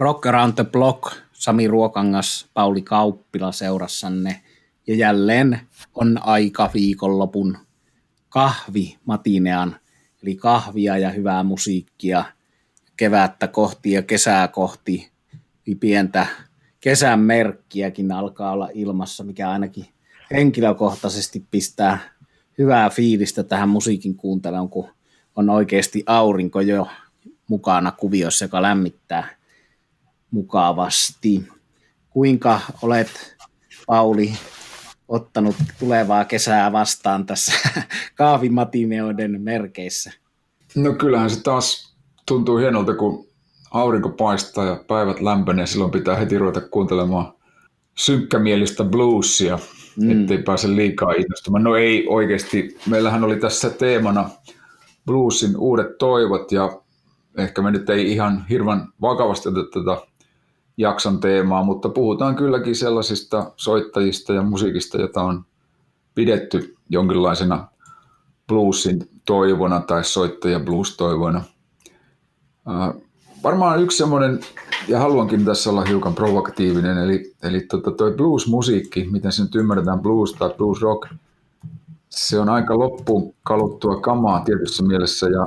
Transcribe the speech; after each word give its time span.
Rock 0.00 0.26
Around 0.26 0.54
the 0.54 0.64
Block, 0.64 1.12
Sami 1.32 1.68
Ruokangas, 1.68 2.48
Pauli 2.54 2.82
Kauppila 2.82 3.52
seurassanne. 3.52 4.40
Ja 4.86 4.94
jälleen 4.94 5.60
on 5.94 6.18
aika 6.22 6.70
viikonlopun 6.74 7.58
kahvi 8.28 8.96
matinean, 9.04 9.76
eli 10.22 10.36
kahvia 10.36 10.98
ja 10.98 11.10
hyvää 11.10 11.42
musiikkia 11.42 12.24
kevättä 12.96 13.48
kohti 13.48 13.92
ja 13.92 14.02
kesää 14.02 14.48
kohti. 14.48 15.10
Pientä 15.80 16.26
kesän 16.80 17.20
merkkiäkin 17.20 18.12
alkaa 18.12 18.52
olla 18.52 18.68
ilmassa, 18.74 19.24
mikä 19.24 19.50
ainakin 19.50 19.86
henkilökohtaisesti 20.30 21.46
pistää 21.50 21.98
hyvää 22.58 22.90
fiilistä 22.90 23.42
tähän 23.42 23.68
musiikin 23.68 24.14
kuunteluun, 24.14 24.70
kun 24.70 24.88
on 25.36 25.50
oikeasti 25.50 26.02
aurinko 26.06 26.60
jo 26.60 26.88
mukana 27.48 27.92
kuviossa, 27.92 28.44
joka 28.44 28.62
lämmittää 28.62 29.39
mukavasti. 30.30 31.48
Kuinka 32.10 32.60
olet, 32.82 33.36
Pauli, 33.86 34.32
ottanut 35.08 35.56
tulevaa 35.78 36.24
kesää 36.24 36.72
vastaan 36.72 37.26
tässä 37.26 37.52
kaavimatineoiden 38.18 39.42
merkeissä? 39.42 40.12
No 40.76 40.92
kyllähän 40.92 41.30
se 41.30 41.42
taas 41.42 41.96
tuntuu 42.26 42.56
hienolta, 42.56 42.94
kun 42.94 43.26
aurinko 43.70 44.08
paistaa 44.08 44.64
ja 44.64 44.84
päivät 44.88 45.20
lämpenee, 45.20 45.66
silloin 45.66 45.90
pitää 45.90 46.16
heti 46.16 46.38
ruveta 46.38 46.60
kuuntelemaan 46.60 47.32
synkkämielistä 47.98 48.84
bluesia, 48.84 49.58
mm. 49.96 50.10
ettei 50.10 50.38
pääse 50.38 50.68
liikaa 50.68 51.12
innostumaan. 51.12 51.64
No 51.64 51.76
ei 51.76 52.06
oikeasti, 52.08 52.78
meillähän 52.86 53.24
oli 53.24 53.36
tässä 53.36 53.70
teemana 53.70 54.30
bluesin 55.06 55.56
uudet 55.56 55.98
toivot 55.98 56.52
ja 56.52 56.80
ehkä 57.38 57.62
me 57.62 57.70
nyt 57.70 57.90
ei 57.90 58.12
ihan 58.12 58.46
hirveän 58.50 58.88
vakavasti 59.00 59.48
tätä 59.72 60.09
jakson 60.76 61.20
teemaa, 61.20 61.62
mutta 61.62 61.88
puhutaan 61.88 62.36
kylläkin 62.36 62.76
sellaisista 62.76 63.52
soittajista 63.56 64.32
ja 64.32 64.42
musiikista, 64.42 65.00
jota 65.00 65.22
on 65.22 65.44
pidetty 66.14 66.76
jonkinlaisena 66.88 67.68
bluesin 68.48 69.08
toivona 69.24 69.80
tai 69.80 70.04
soittaja 70.04 70.60
blues-toivona. 70.60 71.42
varmaan 73.42 73.82
yksi 73.82 73.98
semmoinen, 73.98 74.40
ja 74.88 74.98
haluankin 74.98 75.44
tässä 75.44 75.70
olla 75.70 75.84
hiukan 75.84 76.14
provokatiivinen, 76.14 76.98
eli, 76.98 77.34
eli 77.42 77.60
tota 77.60 77.90
toi 77.90 78.12
blues-musiikki, 78.12 79.08
miten 79.10 79.32
se 79.32 79.42
nyt 79.42 79.54
ymmärretään 79.54 80.00
blues 80.00 80.32
tai 80.32 80.50
blues 80.56 80.82
rock, 80.82 81.08
se 82.08 82.40
on 82.40 82.48
aika 82.48 82.78
loppuun 82.78 83.34
kaluttua 83.42 84.00
kamaa 84.00 84.40
tietyssä 84.44 84.82
mielessä, 84.82 85.26
ja 85.28 85.46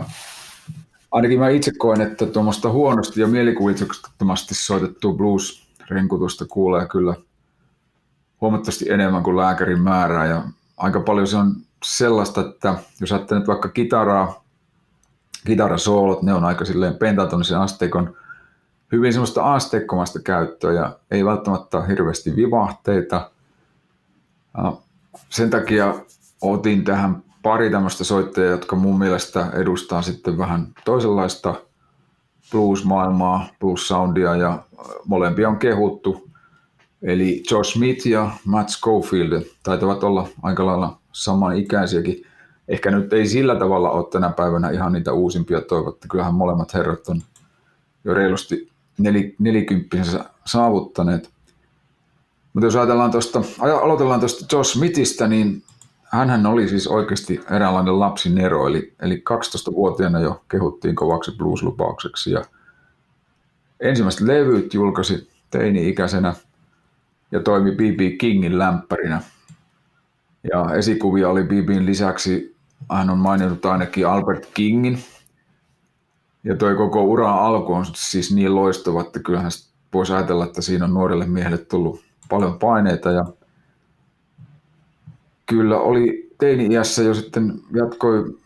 ainakin 1.14 1.40
mä 1.40 1.50
itse 1.50 1.72
koen, 1.78 2.02
että 2.02 2.26
tuommoista 2.26 2.70
huonosti 2.70 3.22
ja 3.22 3.28
mielikuvituksettomasti 3.28 4.56
soitettua 4.56 5.14
blues-renkutusta 5.14 6.46
kuulee 6.50 6.88
kyllä 6.88 7.16
huomattavasti 8.42 8.90
enemmän 8.90 9.24
kuin 9.24 9.38
lääkärin 9.38 9.82
määrää. 9.82 10.26
Ja 10.26 10.44
aika 10.78 11.00
paljon 11.00 11.28
se 11.28 11.38
on 11.38 11.56
sellaista, 11.84 12.42
että 12.42 12.76
jos 13.02 13.12
ajattelet 13.12 13.48
vaikka 13.48 13.70
kitaraa, 13.70 14.44
kitarasoolot, 15.48 16.22
ne 16.22 16.34
on 16.34 16.44
aika 16.44 16.66
silleen 16.66 16.98
pentatonisen 16.98 17.60
asteikon 17.60 18.16
hyvin 18.92 19.14
semmoista 19.14 19.54
asteikkomasta 19.54 20.20
käyttöä 20.20 20.74
ja 20.74 21.00
ei 21.12 21.26
välttämättä 21.26 21.82
hirveästi 21.82 22.36
vivahteita. 22.36 23.32
Sen 25.30 25.50
takia 25.50 25.96
otin 26.42 26.84
tähän 26.84 27.24
pari 27.44 27.70
tämmöistä 27.70 28.04
soittajaa, 28.04 28.52
jotka 28.52 28.76
mun 28.76 29.00
mielestä 29.00 29.48
edustaa 29.54 30.02
sitten 30.02 30.38
vähän 30.38 30.68
toisenlaista 30.86 31.56
blues-maailmaa, 32.52 33.48
blues-soundia 33.60 34.36
ja 34.36 34.64
molempia 35.06 35.50
on 35.50 35.58
kehuttu. 35.58 36.30
Eli 37.02 37.44
George 37.50 37.70
Smith 37.70 38.08
ja 38.08 38.32
Matt 38.46 38.70
Schofield 38.70 39.42
taitavat 39.64 40.04
olla 40.04 40.28
aika 40.44 40.66
lailla 40.66 40.98
samanikäisiäkin. 41.12 42.26
Ehkä 42.68 42.92
nyt 42.92 43.14
ei 43.14 43.28
sillä 43.28 43.56
tavalla 43.56 43.92
ole 43.92 44.06
tänä 44.12 44.30
päivänä 44.30 44.70
ihan 44.70 44.94
niitä 44.94 45.14
uusimpia 45.14 45.62
toivotta. 45.62 46.08
Kyllähän 46.08 46.34
molemmat 46.34 46.74
herrat 46.74 47.08
on 47.08 47.22
jo 48.04 48.14
reilusti 48.14 48.70
neli, 48.98 49.36
nelikymppisensä 49.40 50.26
saavuttaneet. 50.46 51.30
Mutta 52.54 52.68
jos 52.68 52.76
ajatellaan 52.76 53.12
tuosta, 53.12 53.42
aloitellaan 53.60 54.20
tuosta 54.20 54.56
Josh 54.56 54.72
Smithistä, 54.72 55.28
niin 55.28 55.64
hänhän 56.14 56.46
oli 56.46 56.68
siis 56.68 56.88
oikeasti 56.88 57.42
eräänlainen 57.52 58.00
lapsinero, 58.00 58.68
eli, 58.68 58.94
eli 59.02 59.24
12-vuotiaana 59.30 60.20
jo 60.20 60.44
kehuttiin 60.52 60.96
kovaksi 60.96 61.32
blues-lupaukseksi. 61.32 62.32
Ja 62.32 62.46
ensimmäiset 63.80 64.22
levyt 64.22 64.74
julkaisi 64.74 65.30
teini-ikäisenä 65.52 66.34
ja 67.32 67.40
toimi 67.40 67.72
B.B. 67.72 68.18
Kingin 68.18 68.60
lämpärinä. 68.60 69.22
Ja 70.52 70.76
esikuvia 70.76 71.30
oli 71.30 71.44
B.B.n 71.44 71.86
lisäksi, 71.86 72.56
hän 72.92 73.10
on 73.10 73.18
maininnut 73.18 73.66
ainakin 73.66 74.08
Albert 74.08 74.50
Kingin. 74.54 75.00
Ja 76.44 76.56
toi 76.56 76.76
koko 76.76 77.04
ura 77.04 77.36
alku 77.36 77.74
on 77.74 77.86
siis 77.86 78.36
niin 78.36 78.56
loistava, 78.56 79.02
että 79.02 79.20
kyllähän 79.20 79.52
voisi 79.94 80.14
ajatella, 80.14 80.46
että 80.46 80.62
siinä 80.62 80.86
on 80.86 80.94
nuorelle 80.94 81.26
miehelle 81.26 81.58
tullut 81.58 82.04
paljon 82.30 82.60
paineita 82.60 83.12
ja 83.12 83.26
kyllä 85.54 85.80
oli 85.80 86.30
teini-iässä 86.38 87.04
jo 87.04 87.14
sitten 87.14 87.60
jatkoi 87.74 88.38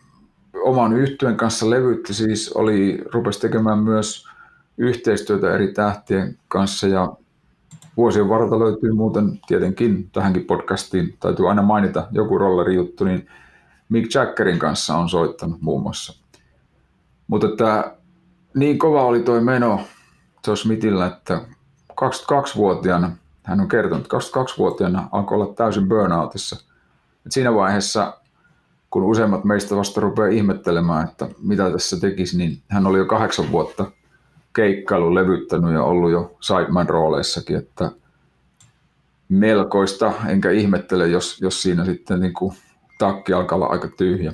oman 0.64 0.92
yhtyön 0.92 1.36
kanssa 1.36 1.70
levytti, 1.70 2.14
siis 2.14 2.52
oli, 2.52 3.04
rupesi 3.12 3.40
tekemään 3.40 3.78
myös 3.78 4.28
yhteistyötä 4.78 5.54
eri 5.54 5.72
tähtien 5.72 6.38
kanssa 6.48 6.86
ja 6.86 7.12
vuosien 7.96 8.28
varrella 8.28 8.58
löytyy 8.58 8.92
muuten 8.92 9.40
tietenkin 9.46 10.10
tähänkin 10.10 10.44
podcastiin, 10.44 11.16
täytyy 11.20 11.48
aina 11.48 11.62
mainita 11.62 12.08
joku 12.10 12.38
rolleri 12.38 12.74
juttu, 12.74 13.04
niin 13.04 13.28
Mick 13.88 14.14
Jaggerin 14.14 14.58
kanssa 14.58 14.96
on 14.96 15.08
soittanut 15.08 15.62
muun 15.62 15.82
muassa. 15.82 16.22
Mutta 17.26 17.46
että 17.46 17.96
niin 18.54 18.78
kova 18.78 19.02
oli 19.02 19.22
toi 19.22 19.40
meno 19.40 19.80
Josh 20.46 20.62
Smithillä, 20.62 21.06
että 21.06 21.40
22-vuotiaana, 21.92 23.10
hän 23.42 23.60
on 23.60 23.68
kertonut, 23.68 24.04
että 24.04 24.16
22-vuotiaana 24.16 25.08
alkoi 25.12 25.40
olla 25.40 25.54
täysin 25.54 25.88
burnoutissa– 25.88 26.56
et 27.28 27.32
siinä 27.32 27.54
vaiheessa, 27.54 28.20
kun 28.90 29.02
useimmat 29.02 29.44
meistä 29.44 29.76
vasta 29.76 30.00
rupeaa 30.00 30.28
ihmettelemään, 30.28 31.08
että 31.08 31.28
mitä 31.42 31.70
tässä 31.70 32.00
tekisi, 32.00 32.38
niin 32.38 32.62
hän 32.68 32.86
oli 32.86 32.98
jo 32.98 33.04
kahdeksan 33.04 33.52
vuotta 33.52 33.90
keikkailu 34.54 35.14
levyttänyt 35.14 35.72
ja 35.72 35.82
ollut 35.82 36.10
jo 36.10 36.36
sideman 36.40 36.88
rooleissakin, 36.88 37.56
että 37.56 37.90
melkoista, 39.28 40.12
enkä 40.28 40.50
ihmettele, 40.50 41.08
jos, 41.08 41.40
jos 41.40 41.62
siinä 41.62 41.84
sitten 41.84 42.20
niin 42.20 42.34
kuin 42.34 42.56
takki 42.98 43.32
alkaa 43.32 43.56
olla 43.56 43.66
aika 43.66 43.88
tyhjä. 43.88 44.32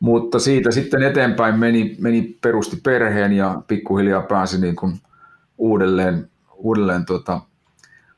Mutta 0.00 0.38
siitä 0.38 0.70
sitten 0.70 1.02
eteenpäin 1.02 1.58
meni, 1.58 1.96
meni 2.00 2.38
perusti 2.42 2.76
perheen 2.76 3.32
ja 3.32 3.62
pikkuhiljaa 3.68 4.22
pääsi 4.22 4.60
niin 4.60 4.76
kuin 4.76 5.00
uudelleen, 5.58 6.30
uudelleen 6.56 7.06
tuota, 7.06 7.40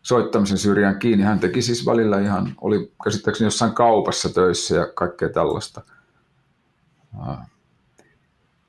soittamisen 0.02 0.58
syrjään 0.58 0.98
kiinni. 0.98 1.24
Hän 1.24 1.38
teki 1.38 1.62
siis 1.62 1.86
välillä 1.86 2.20
ihan, 2.20 2.54
oli 2.60 2.92
käsittääkseni 3.04 3.46
jossain 3.46 3.72
kaupassa 3.72 4.34
töissä 4.34 4.76
ja 4.76 4.86
kaikkea 4.94 5.28
tällaista. 5.28 5.82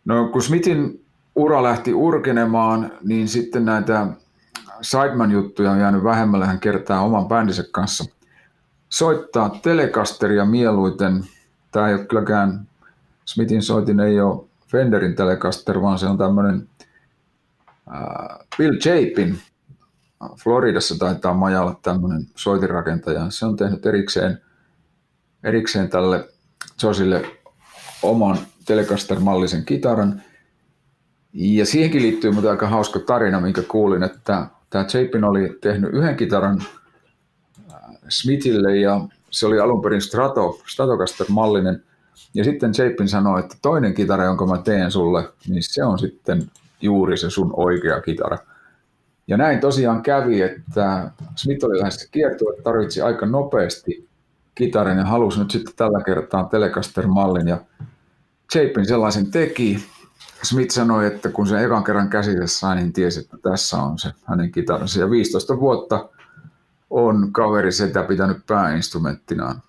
No 0.05 0.27
kun 0.27 0.41
Smithin 0.41 1.05
ura 1.35 1.63
lähti 1.63 1.93
urkenemaan, 1.93 2.91
niin 3.03 3.27
sitten 3.27 3.65
näitä 3.65 4.07
Sideman-juttuja 4.81 5.71
on 5.71 5.79
jäänyt 5.79 6.03
vähemmälle. 6.03 6.45
Hän 6.45 6.59
kertaa 6.59 7.01
oman 7.01 7.27
bändinsä 7.27 7.63
kanssa. 7.71 8.05
Soittaa 8.89 9.59
Telecasteria 9.61 10.45
mieluiten. 10.45 11.23
Tämä 11.71 11.87
ei 11.87 11.93
ole 11.93 12.05
kylläkään, 12.05 12.67
Smithin 13.25 13.63
soitin 13.63 13.99
ei 13.99 14.21
ole 14.21 14.45
Fenderin 14.67 15.15
Telecaster, 15.15 15.81
vaan 15.81 15.99
se 15.99 16.05
on 16.05 16.17
tämmöinen 16.17 16.69
Bill 18.57 18.77
Chapin 18.77 19.39
Floridassa 20.43 20.97
taitaa 20.97 21.33
majalla 21.33 21.79
tämmöinen 21.81 22.27
soitinrakentaja. 22.35 23.29
Se 23.29 23.45
on 23.45 23.57
tehnyt 23.57 23.85
erikseen, 23.85 24.41
erikseen 25.43 25.89
tälle 25.89 26.29
Josille 26.83 27.25
oman 28.03 28.37
Telecaster-mallisen 28.65 29.65
kitaran. 29.65 30.21
Ja 31.33 31.65
siihenkin 31.65 32.01
liittyy 32.01 32.31
mutta 32.31 32.51
aika 32.51 32.67
hauska 32.67 32.99
tarina, 32.99 33.41
minkä 33.41 33.61
kuulin, 33.61 34.03
että 34.03 34.47
tämä 34.69 34.85
Chapin 34.85 35.23
oli 35.23 35.57
tehnyt 35.61 35.93
yhden 35.93 36.17
kitaran 36.17 36.63
äh, 37.73 37.79
Smithille 38.09 38.77
ja 38.77 39.01
se 39.31 39.45
oli 39.45 39.59
alun 39.59 39.81
perin 39.81 40.01
Strato, 40.01 40.61
Stratocaster-mallinen. 40.67 41.83
Ja 42.33 42.43
sitten 42.43 42.71
Chapin 42.71 43.09
sanoi, 43.09 43.39
että 43.39 43.57
toinen 43.61 43.93
kitara, 43.93 44.23
jonka 44.23 44.45
mä 44.45 44.57
teen 44.57 44.91
sulle, 44.91 45.29
niin 45.47 45.63
se 45.63 45.83
on 45.83 45.99
sitten 45.99 46.51
juuri 46.81 47.17
se 47.17 47.29
sun 47.29 47.53
oikea 47.57 48.01
kitara. 48.01 48.37
Ja 49.27 49.37
näin 49.37 49.59
tosiaan 49.59 50.03
kävi, 50.03 50.41
että 50.41 51.11
Smith 51.35 51.65
oli 51.65 51.79
lähes 51.79 52.07
kiertua, 52.11 52.51
että 52.51 52.63
tarvitsi 52.63 53.01
aika 53.01 53.25
nopeasti 53.25 54.09
kitarin 54.55 54.97
ja 54.97 55.05
halusi 55.05 55.39
nyt 55.39 55.51
sitten 55.51 55.73
tällä 55.75 56.03
kertaa 56.03 56.43
Telecaster-mallin 56.43 57.47
ja 57.47 57.57
Chapin 58.53 58.85
sellaisen 58.85 59.31
teki. 59.31 59.85
Smith 60.43 60.71
sanoi, 60.71 61.07
että 61.07 61.29
kun 61.29 61.47
se 61.47 61.63
ekan 61.63 61.83
kerran 61.83 62.09
käsille 62.09 62.47
sai, 62.47 62.75
niin 62.75 62.93
tiesi, 62.93 63.19
että 63.19 63.37
tässä 63.41 63.77
on 63.77 63.99
se 63.99 64.09
hänen 64.25 64.51
kitaransa. 64.51 64.99
Ja 64.99 65.09
15 65.09 65.59
vuotta 65.59 66.09
on 66.89 67.31
kaveri 67.31 67.71
sitä 67.71 68.03
pitänyt 68.03 68.37
pääinstrumenttinaan. 68.47 69.61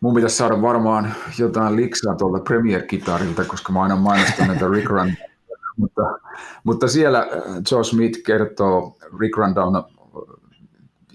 Mun 0.00 0.14
pitäisi 0.14 0.36
saada 0.36 0.62
varmaan 0.62 1.14
jotain 1.38 1.76
liksaa 1.76 2.14
tuolta 2.14 2.44
Premier-kitarilta, 2.44 3.44
koska 3.44 3.72
mä 3.72 3.82
aina 3.82 3.96
mainostan 3.96 4.48
näitä 4.48 4.68
Rick 4.68 4.90
Run. 4.90 5.12
Mutta, 5.76 6.02
mutta 6.64 6.88
siellä 6.88 7.18
äh, 7.18 7.28
Joe 7.72 7.84
Smith 7.84 8.22
kertoo 8.26 8.96
Rick 9.20 9.36
Rundown 9.36 9.82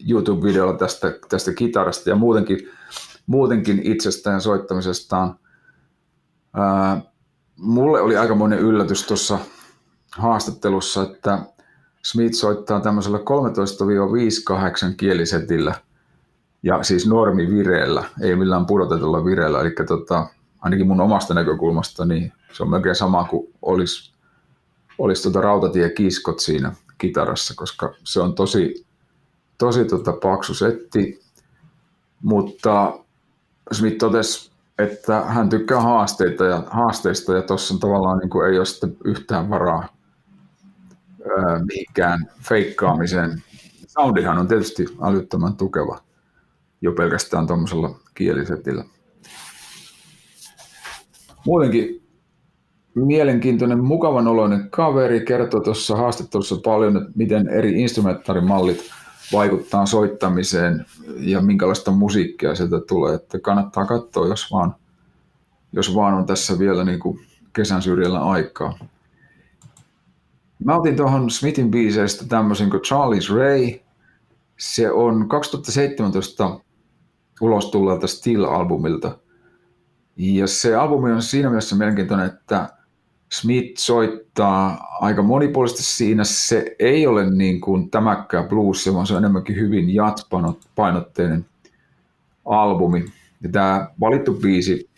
YouTube-videolla 0.09 0.77
tästä, 0.77 1.13
tästä 1.29 1.53
kitarasta 1.53 2.09
ja 2.09 2.15
muutenkin, 2.15 2.69
muutenkin 3.25 3.81
itsestään 3.83 4.41
soittamisestaan. 4.41 5.35
Ää, 6.53 6.91
äh, 6.91 7.03
mulle 7.57 8.01
oli 8.01 8.17
aikamoinen 8.17 8.59
yllätys 8.59 9.03
tuossa 9.03 9.39
haastattelussa, 10.17 11.03
että 11.03 11.39
Smith 12.03 12.33
soittaa 12.33 12.79
tämmöisellä 12.79 13.17
13-58 13.17 13.21
kielisetillä– 14.97 15.75
ja 16.63 16.83
siis 16.83 17.07
normi 17.07 17.49
vireellä, 17.49 18.03
ei 18.21 18.35
millään 18.35 18.65
pudotetulla 18.65 19.25
vireellä, 19.25 19.61
eli 19.61 19.71
tota, 19.87 20.27
ainakin 20.59 20.87
mun 20.87 21.01
omasta 21.01 21.33
näkökulmasta 21.33 22.05
niin 22.05 22.33
se 22.53 22.63
on 22.63 22.69
melkein 22.69 22.95
sama 22.95 23.23
kuin 23.23 23.53
olisi, 23.61 24.10
olisi 25.01 25.23
tota 25.23 25.41
rautatiekiskot 25.41 26.39
siinä 26.39 26.73
kitarassa, 26.97 27.53
koska 27.57 27.93
se 28.03 28.19
on 28.19 28.35
tosi, 28.35 28.85
tosi 29.57 29.85
tota 29.85 30.13
paksu 30.13 30.53
setti, 30.53 31.21
mutta 32.21 32.99
Smith 33.71 33.97
totesi, 33.97 34.51
että 34.79 35.21
hän 35.21 35.49
tykkää 35.49 35.81
haasteita 35.81 36.45
ja, 36.45 36.63
haasteista 36.69 37.33
ja 37.33 37.41
tuossa 37.41 37.77
tavallaan 37.77 38.17
niin 38.17 38.29
kuin 38.29 38.49
ei 38.49 38.57
ole 38.57 38.65
sitten 38.65 38.97
yhtään 39.05 39.49
varaa 39.49 39.87
ää, 41.37 41.59
mihinkään 41.65 42.29
feikkaamiseen. 42.49 43.43
Soundihan 43.87 44.37
on 44.37 44.47
tietysti 44.47 44.85
älyttömän 45.01 45.55
tukeva 45.55 46.01
jo 46.81 46.91
pelkästään 46.91 47.47
tuommoisella 47.47 47.99
kielisetillä. 48.13 48.85
Muutenkin 51.45 52.00
mielenkiintoinen, 52.95 53.83
mukavan 53.83 54.27
oloinen 54.27 54.69
kaveri 54.69 55.25
kertoi 55.25 55.61
tuossa 55.61 55.95
haastattelussa 55.95 56.55
paljon, 56.63 56.97
että 56.97 57.11
miten 57.15 57.47
eri 57.49 57.81
instrumentaarimallit 57.81 58.89
vaikuttaa 59.33 59.85
soittamiseen 59.85 60.85
ja 61.17 61.41
minkälaista 61.41 61.91
musiikkia 61.91 62.55
sieltä 62.55 62.79
tulee. 62.87 63.15
Että 63.15 63.39
kannattaa 63.39 63.85
katsoa, 63.85 64.27
jos 64.27 64.51
vaan, 64.51 64.75
jos 65.73 65.95
vaan 65.95 66.13
on 66.13 66.25
tässä 66.25 66.59
vielä 66.59 66.83
niin 66.83 66.99
kuin 66.99 67.19
kesän 67.53 67.81
syrjällä 67.81 68.19
aikaa. 68.19 68.77
Mä 70.65 70.75
otin 70.75 70.95
tuohon 70.95 71.29
Smithin 71.29 71.71
biiseistä 71.71 72.25
tämmöisen 72.27 72.69
kuin 72.69 72.81
Charlie's 72.81 73.35
Ray. 73.35 73.79
Se 74.57 74.91
on 74.91 75.29
2017 75.29 76.59
ulos 77.41 77.71
tulleelta 77.71 78.07
Still-albumilta. 78.07 79.17
Ja 80.17 80.47
se 80.47 80.75
albumi 80.75 81.11
on 81.11 81.21
siinä 81.21 81.49
mielessä 81.49 81.75
mielenkiintoinen, 81.75 82.25
että 82.27 82.69
Smith 83.31 83.79
soittaa 83.79 84.87
aika 84.99 85.23
monipuolisesti 85.23 85.83
siinä. 85.83 86.23
Se 86.23 86.75
ei 86.79 87.07
ole 87.07 87.29
niin 87.29 87.61
kuin 87.61 87.89
tämäkään 87.89 88.47
blues, 88.47 88.93
vaan 88.93 89.07
se 89.07 89.13
on 89.13 89.17
enemmänkin 89.17 89.55
hyvin 89.55 89.93
jatpainotteinen 89.93 91.45
albumi. 92.45 93.05
Ja 93.43 93.49
tämä 93.49 93.89
valittu 93.99 94.33
biisi 94.33 94.89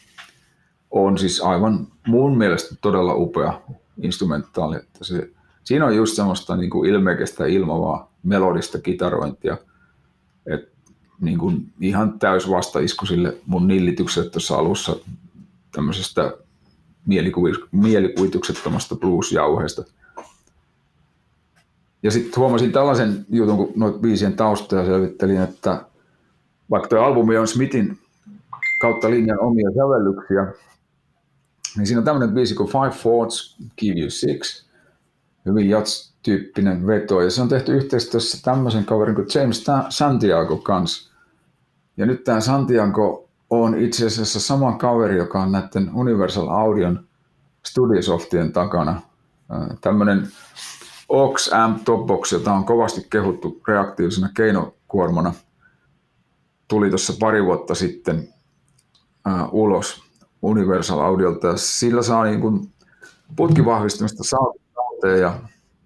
on 0.91 1.17
siis 1.17 1.41
aivan 1.41 1.87
mun 2.07 2.37
mielestä 2.37 2.75
todella 2.81 3.13
upea 3.15 3.61
instrumentaali. 4.01 4.75
Että 4.75 5.03
se, 5.03 5.29
siinä 5.63 5.85
on 5.85 5.95
just 5.95 6.15
semmoista 6.15 6.55
niin 6.55 6.69
kuin 6.69 6.89
ilmeikästä 6.89 7.45
ilmavaa 7.45 8.11
melodista 8.23 8.81
kitarointia. 8.81 9.57
Et 10.45 10.71
niin 11.21 11.37
kuin 11.37 11.73
ihan 11.81 12.19
täys 12.19 12.49
vastaisku 12.49 13.05
sille 13.05 13.37
mun 13.45 13.67
nillitykselle 13.67 14.29
tuossa 14.29 14.55
alussa 14.55 14.95
tämmöisestä 15.71 16.37
mielikuvituksettomasta 17.71 18.95
blues-jauheesta. 18.95 19.83
Ja 22.03 22.11
sitten 22.11 22.35
huomasin 22.37 22.71
tällaisen 22.71 23.25
jutun, 23.29 23.57
kun 23.57 23.73
noita 23.75 23.99
biisien 23.99 24.35
taustoja 24.35 24.85
selvittelin, 24.85 25.41
että 25.41 25.85
vaikka 26.69 26.89
tuo 26.89 26.99
albumi 26.99 27.37
on 27.37 27.47
Smithin 27.47 27.99
kautta 28.81 29.09
linjan 29.09 29.39
omia 29.39 29.69
sävellyksiä, 29.69 30.53
niin 31.77 31.87
siinä 31.87 31.99
on 31.99 32.05
tämmöinen 32.05 32.35
biisi 32.35 32.55
kuin 32.55 32.69
Five 32.69 32.89
Fourths 32.89 33.57
Give 33.77 33.99
You 33.99 34.09
Six, 34.09 34.65
hyvin 35.45 35.69
jats-tyyppinen 35.69 36.87
veto, 36.87 37.21
ja 37.21 37.29
se 37.29 37.41
on 37.41 37.49
tehty 37.49 37.77
yhteistyössä 37.77 38.37
tämmöisen 38.43 38.85
kaverin 38.85 39.15
kuin 39.15 39.27
James 39.35 39.65
Santiago 39.89 40.57
kanssa. 40.57 41.13
Ja 41.97 42.05
nyt 42.05 42.23
tämä 42.23 42.39
Santiago 42.39 43.22
on 43.61 43.79
itse 43.79 44.05
asiassa 44.05 44.39
sama 44.39 44.77
kaveri, 44.77 45.17
joka 45.17 45.41
on 45.41 45.51
näiden 45.51 45.91
Universal 45.93 46.47
Audion 46.47 47.07
Studiosoftien 47.65 48.53
takana. 48.53 49.01
Tämmöinen 49.81 50.27
Ox 51.09 51.53
Amp 51.53 51.83
Topbox, 51.85 52.31
jota 52.31 52.53
on 52.53 52.65
kovasti 52.65 53.07
kehuttu 53.09 53.61
reaktiivisena 53.67 54.29
keinokuormana, 54.33 55.33
tuli 56.67 56.89
tuossa 56.89 57.13
pari 57.19 57.45
vuotta 57.45 57.75
sitten 57.75 58.27
ulos 59.51 60.03
Universal 60.41 60.99
Audiolta 60.99 61.47
ja 61.47 61.57
sillä 61.57 62.01
saa 62.01 62.23
niin 62.23 62.41
kuin 62.41 62.71
putkivahvistimista 63.35 64.23
saavuteen 64.23 65.21
ja 65.21 65.39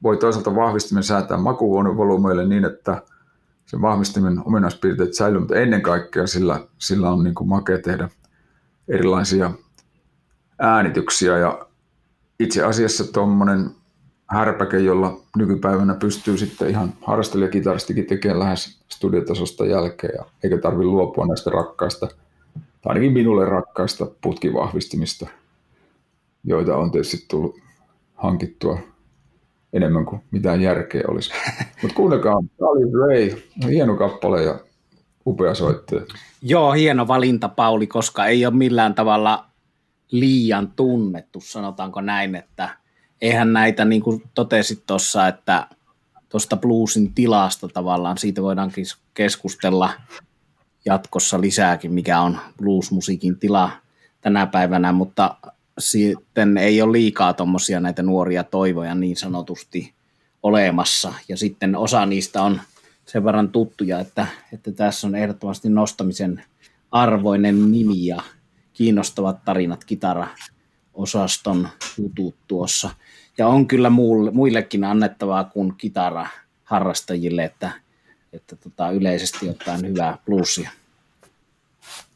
voi 0.03 0.17
toisaalta 0.17 0.55
vahvistimen 0.55 1.03
säätää 1.03 1.37
makuvolyymeille 1.37 2.47
niin, 2.47 2.65
että 2.65 3.01
sen 3.67 3.81
vahvistimen 3.81 4.41
ominaispiirteet 4.45 5.13
säilyy, 5.13 5.39
mutta 5.39 5.55
ennen 5.55 5.81
kaikkea 5.81 6.27
sillä, 6.27 6.67
sillä 6.77 7.11
on 7.11 7.23
niin 7.23 7.35
kuin 7.35 7.47
makea 7.47 7.77
tehdä 7.77 8.09
erilaisia 8.87 9.51
äänityksiä. 10.59 11.37
Ja 11.37 11.67
itse 12.39 12.63
asiassa 12.63 13.13
tuommoinen 13.13 13.71
härpäke, 14.29 14.79
jolla 14.79 15.19
nykypäivänä 15.37 15.93
pystyy 15.93 16.37
sitten 16.37 16.69
ihan 16.69 16.93
harrastelijakitaristikin 17.01 18.05
tekemään 18.05 18.39
lähes 18.39 18.79
studiotasosta 18.89 19.65
jälkeen, 19.65 20.13
ja 20.17 20.25
eikä 20.43 20.57
tarvi 20.57 20.83
luopua 20.83 21.25
näistä 21.25 21.49
rakkaista, 21.49 22.07
tai 22.55 22.63
ainakin 22.85 23.13
minulle 23.13 23.45
rakkaista 23.45 24.07
putkivahvistimista, 24.21 25.27
joita 26.43 26.77
on 26.77 26.91
tietysti 26.91 27.25
tullut 27.27 27.59
hankittua 28.15 28.79
enemmän 29.73 30.05
kuin 30.05 30.21
mitään 30.31 30.61
järkeä 30.61 31.03
olisi. 31.07 31.31
Mutta 31.81 31.95
kuunnelkaa, 31.95 32.39
Charlie 32.57 32.91
Ray, 32.99 33.41
hieno 33.69 33.95
kappale 33.95 34.43
ja 34.43 34.59
upea 35.25 35.55
soittaja. 35.55 36.01
Joo, 36.41 36.71
hieno 36.71 37.07
valinta 37.07 37.49
Pauli, 37.49 37.87
koska 37.87 38.25
ei 38.25 38.45
ole 38.45 38.53
millään 38.53 38.95
tavalla 38.95 39.45
liian 40.11 40.71
tunnettu, 40.75 41.41
sanotaanko 41.41 42.01
näin, 42.01 42.35
että 42.35 42.69
eihän 43.21 43.53
näitä, 43.53 43.85
niin 43.85 44.01
kuin 44.01 44.23
totesit 44.33 44.83
tuossa, 44.87 45.27
että 45.27 45.67
tuosta 46.29 46.57
bluesin 46.57 47.13
tilasta 47.13 47.67
tavallaan, 47.67 48.17
siitä 48.17 48.41
voidaan 48.41 48.71
keskustella 49.13 49.89
jatkossa 50.85 51.41
lisääkin, 51.41 51.93
mikä 51.93 52.21
on 52.21 52.37
bluesmusiikin 52.57 53.39
tila 53.39 53.71
tänä 54.21 54.45
päivänä, 54.45 54.91
mutta 54.91 55.35
sitten 55.77 56.57
ei 56.57 56.81
ole 56.81 56.91
liikaa 56.91 57.33
tuommoisia 57.33 57.79
näitä 57.79 58.03
nuoria 58.03 58.43
toivoja 58.43 58.95
niin 58.95 59.15
sanotusti 59.15 59.93
olemassa. 60.43 61.13
Ja 61.29 61.37
sitten 61.37 61.75
osa 61.75 62.05
niistä 62.05 62.41
on 62.41 62.61
sen 63.05 63.23
verran 63.23 63.49
tuttuja, 63.49 63.99
että, 63.99 64.27
että 64.53 64.71
tässä 64.71 65.07
on 65.07 65.15
ehdottomasti 65.15 65.69
nostamisen 65.69 66.43
arvoinen 66.91 67.71
nimi 67.71 68.05
ja 68.05 68.21
kiinnostavat 68.73 69.45
tarinat 69.45 69.83
kitara-osaston 69.85 71.67
jutut 71.97 72.35
tuossa. 72.47 72.89
Ja 73.37 73.47
on 73.47 73.67
kyllä 73.67 73.89
muillekin 74.31 74.83
annettavaa 74.83 75.43
kuin 75.43 75.73
kitara-harrastajille, 75.77 77.43
että, 77.43 77.71
että 78.33 78.55
tota, 78.55 78.91
yleisesti 78.91 79.49
ottaen 79.49 79.87
hyvää 79.87 80.17
plussia. 80.25 80.69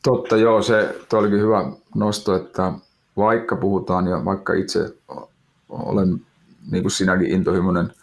Totta, 0.04 0.38
joo, 0.38 0.62
se 0.62 0.96
olikin 1.14 1.40
hyvä 1.40 1.72
nosto, 1.96 2.36
että 2.36 2.74
vaikka 3.22 3.56
puhutaan 3.56 4.08
ja 4.08 4.26
vaikka 4.26 4.54
itse 4.54 4.96
olen 5.70 6.22
niin 6.72 6.84
kuin 6.84 6.92
sinäkin 6.92 7.32
intohimoinen 7.32 7.94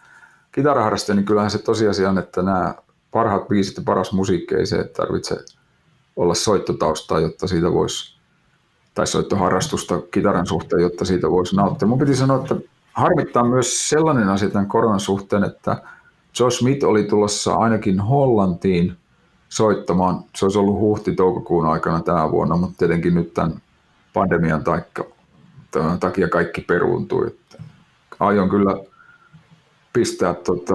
kitaraharrastaja, 0.52 1.16
niin 1.16 1.26
kyllähän 1.26 1.50
se 1.50 1.58
tosiasia 1.58 2.10
on, 2.10 2.18
että 2.18 2.42
nämä 2.42 2.75
parhaat 3.10 3.48
biisit 3.48 3.76
ja 3.76 3.82
paras 3.87 4.12
musiikki 4.12 4.54
ei 4.54 4.66
se 4.66 4.84
tarvitse 4.84 5.37
olla 6.16 6.34
soittotaustaa, 6.34 7.20
jotta 7.20 7.46
siitä 7.46 7.72
voisi, 7.72 8.18
tai 8.94 9.06
soittoharrastusta 9.06 10.00
kitaran 10.10 10.46
suhteen, 10.46 10.82
jotta 10.82 11.04
siitä 11.04 11.30
voisi 11.30 11.56
nauttia. 11.56 11.88
Mun 11.88 11.98
piti 11.98 12.16
sanoa, 12.16 12.40
että 12.40 12.56
harmittaa 12.92 13.44
myös 13.44 13.88
sellainen 13.88 14.28
asia 14.28 14.50
tämän 14.50 14.68
koronan 14.68 15.00
suhteen, 15.00 15.44
että 15.44 15.82
Josh 16.40 16.58
Smith 16.58 16.84
oli 16.84 17.04
tulossa 17.04 17.54
ainakin 17.54 18.00
Hollantiin 18.00 18.96
soittamaan. 19.48 20.25
Se 20.37 20.44
olisi 20.44 20.58
ollut 20.58 20.80
huhti-toukokuun 20.80 21.66
aikana 21.66 22.02
tänä 22.02 22.30
vuonna, 22.30 22.56
mutta 22.56 22.78
tietenkin 22.78 23.14
nyt 23.14 23.34
tämän 23.34 23.60
pandemian 24.12 24.64
taikka 24.64 25.04
takia 26.00 26.28
kaikki 26.28 26.60
peruuntui. 26.60 27.38
Aion 28.20 28.50
kyllä 28.50 28.84
pistää 29.92 30.34
tota, 30.34 30.74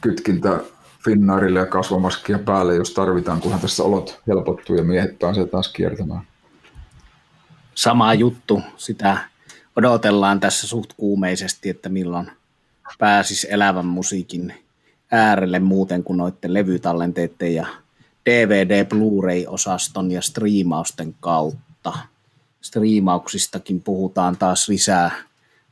kytkintä 0.00 0.60
Finnairille 1.04 1.58
ja 1.58 1.66
kasvamaskia 1.66 2.38
päälle, 2.38 2.74
jos 2.74 2.94
tarvitaan, 2.94 3.40
kunhan 3.40 3.60
tässä 3.60 3.82
olot 3.82 4.20
helpottuu 4.26 4.76
ja 4.76 4.84
miehet 4.84 5.18
pääsee 5.18 5.46
taas 5.46 5.68
kiertämään. 5.68 6.22
Sama 7.74 8.14
juttu, 8.14 8.62
sitä 8.76 9.18
odotellaan 9.76 10.40
tässä 10.40 10.66
suht 10.66 10.92
kuumeisesti, 10.96 11.68
että 11.68 11.88
milloin 11.88 12.30
pääsis 12.98 13.46
elävän 13.50 13.86
musiikin 13.86 14.54
äärelle 15.10 15.58
muuten 15.58 16.04
kuin 16.04 16.16
noiden 16.16 16.54
levytallenteiden 16.54 17.54
ja 17.54 17.66
DVD 18.26 18.84
Blu-ray-osaston 18.84 20.10
ja 20.10 20.22
striimausten 20.22 21.14
kautta. 21.20 21.92
Striimauksistakin 22.60 23.82
puhutaan 23.82 24.36
taas 24.36 24.68
lisää. 24.68 25.10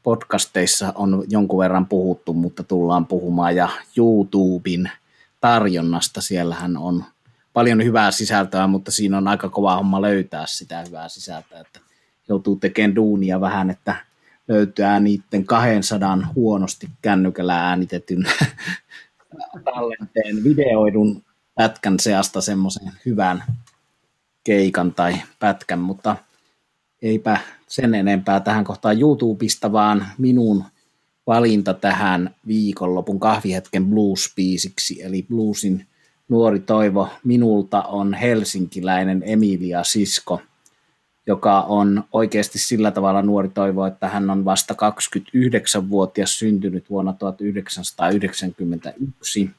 Podcasteissa 0.03 0.93
on 0.95 1.25
jonkun 1.29 1.59
verran 1.59 1.87
puhuttu, 1.87 2.33
mutta 2.33 2.63
tullaan 2.63 3.07
puhumaan 3.07 3.57
ja 3.57 3.69
YouTuben 3.97 4.91
tarjonnasta. 5.41 6.21
Siellähän 6.21 6.77
on 6.77 7.05
paljon 7.53 7.85
hyvää 7.85 8.11
sisältöä, 8.11 8.67
mutta 8.67 8.91
siinä 8.91 9.19
on 9.19 9.29
aika 9.29 9.49
kova 9.49 9.77
homma 9.77 10.03
löytää 10.03 10.45
sitä 10.47 10.85
hyvää 10.87 11.09
sisältöä, 11.09 11.61
että 11.61 11.81
joutuu 12.29 12.57
tekemään 12.57 12.97
duunia 12.97 13.41
vähän, 13.41 13.71
että 13.71 13.97
löytää 14.49 15.01
niiden 15.01 15.45
200 15.47 16.19
huonosti 16.35 16.89
kännykällä 17.03 17.69
äänitetyn 17.69 18.25
tallenteen 19.65 20.45
videoidun 20.45 21.25
pätkän 21.55 22.01
seasta 22.01 22.41
semmoisen 22.41 22.93
hyvän 23.07 23.45
keikan 24.45 24.95
tai 24.95 25.15
pätkän, 25.39 25.79
mutta 25.79 26.17
eipä 27.03 27.39
sen 27.67 27.95
enempää 27.95 28.41
tähän 28.41 28.65
kohtaan 28.65 29.01
YouTubesta, 29.01 29.73
vaan 29.73 30.07
minun 30.19 30.65
valinta 31.27 31.75
tähän 31.75 32.35
viikonlopun 32.47 33.21
kahvihetken 33.21 33.87
blues-biisiksi, 33.87 35.03
eli 35.03 35.23
bluesin 35.23 35.87
nuori 36.29 36.61
toivo 36.61 37.09
minulta 37.25 37.83
on 37.83 38.15
helsinkiläinen 38.15 39.23
Emilia 39.27 39.85
Sisko, 39.85 40.43
joka 41.27 41.61
on 41.61 42.05
oikeasti 42.13 42.59
sillä 42.59 42.91
tavalla 42.91 43.23
nuori 43.23 43.49
toivo, 43.49 43.87
että 43.87 44.09
hän 44.09 44.31
on 44.31 44.45
vasta 44.45 44.75
29-vuotias 44.75 46.39
syntynyt 46.39 46.91
vuonna 46.91 47.13
1991. 47.13 49.51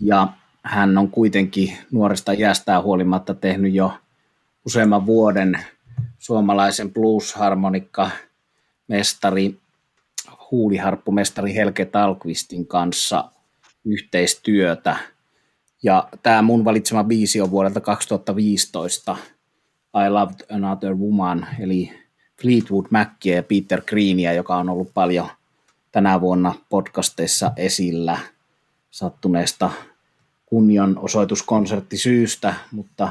Ja 0.00 0.28
hän 0.62 0.98
on 0.98 1.10
kuitenkin 1.10 1.76
nuoresta 1.90 2.32
iästään 2.32 2.82
huolimatta 2.82 3.34
tehnyt 3.34 3.74
jo 3.74 3.92
useamman 4.66 5.06
vuoden 5.06 5.58
suomalaisen 6.18 6.92
blues-harmonikka 6.92 8.10
mestari, 8.88 9.60
huuliharppumestari 10.50 11.54
Helke 11.54 11.84
Talkvistin 11.84 12.66
kanssa 12.66 13.30
yhteistyötä. 13.84 14.96
Ja 15.82 16.08
tämä 16.22 16.42
mun 16.42 16.64
valitsema 16.64 17.04
biisi 17.04 17.40
on 17.40 17.50
vuodelta 17.50 17.80
2015, 17.80 19.16
I 20.06 20.10
Loved 20.10 20.40
Another 20.50 20.94
Woman, 20.94 21.46
eli 21.60 21.92
Fleetwood 22.42 22.86
Mackia 22.90 23.36
ja 23.36 23.42
Peter 23.42 23.82
Greenia, 23.82 24.32
joka 24.32 24.56
on 24.56 24.68
ollut 24.68 24.90
paljon 24.94 25.28
tänä 25.92 26.20
vuonna 26.20 26.54
podcasteissa 26.68 27.52
esillä 27.56 28.18
sattuneesta 28.90 29.70
kunnianosoituskonserttisyystä, 30.46 32.54
mutta 32.72 33.08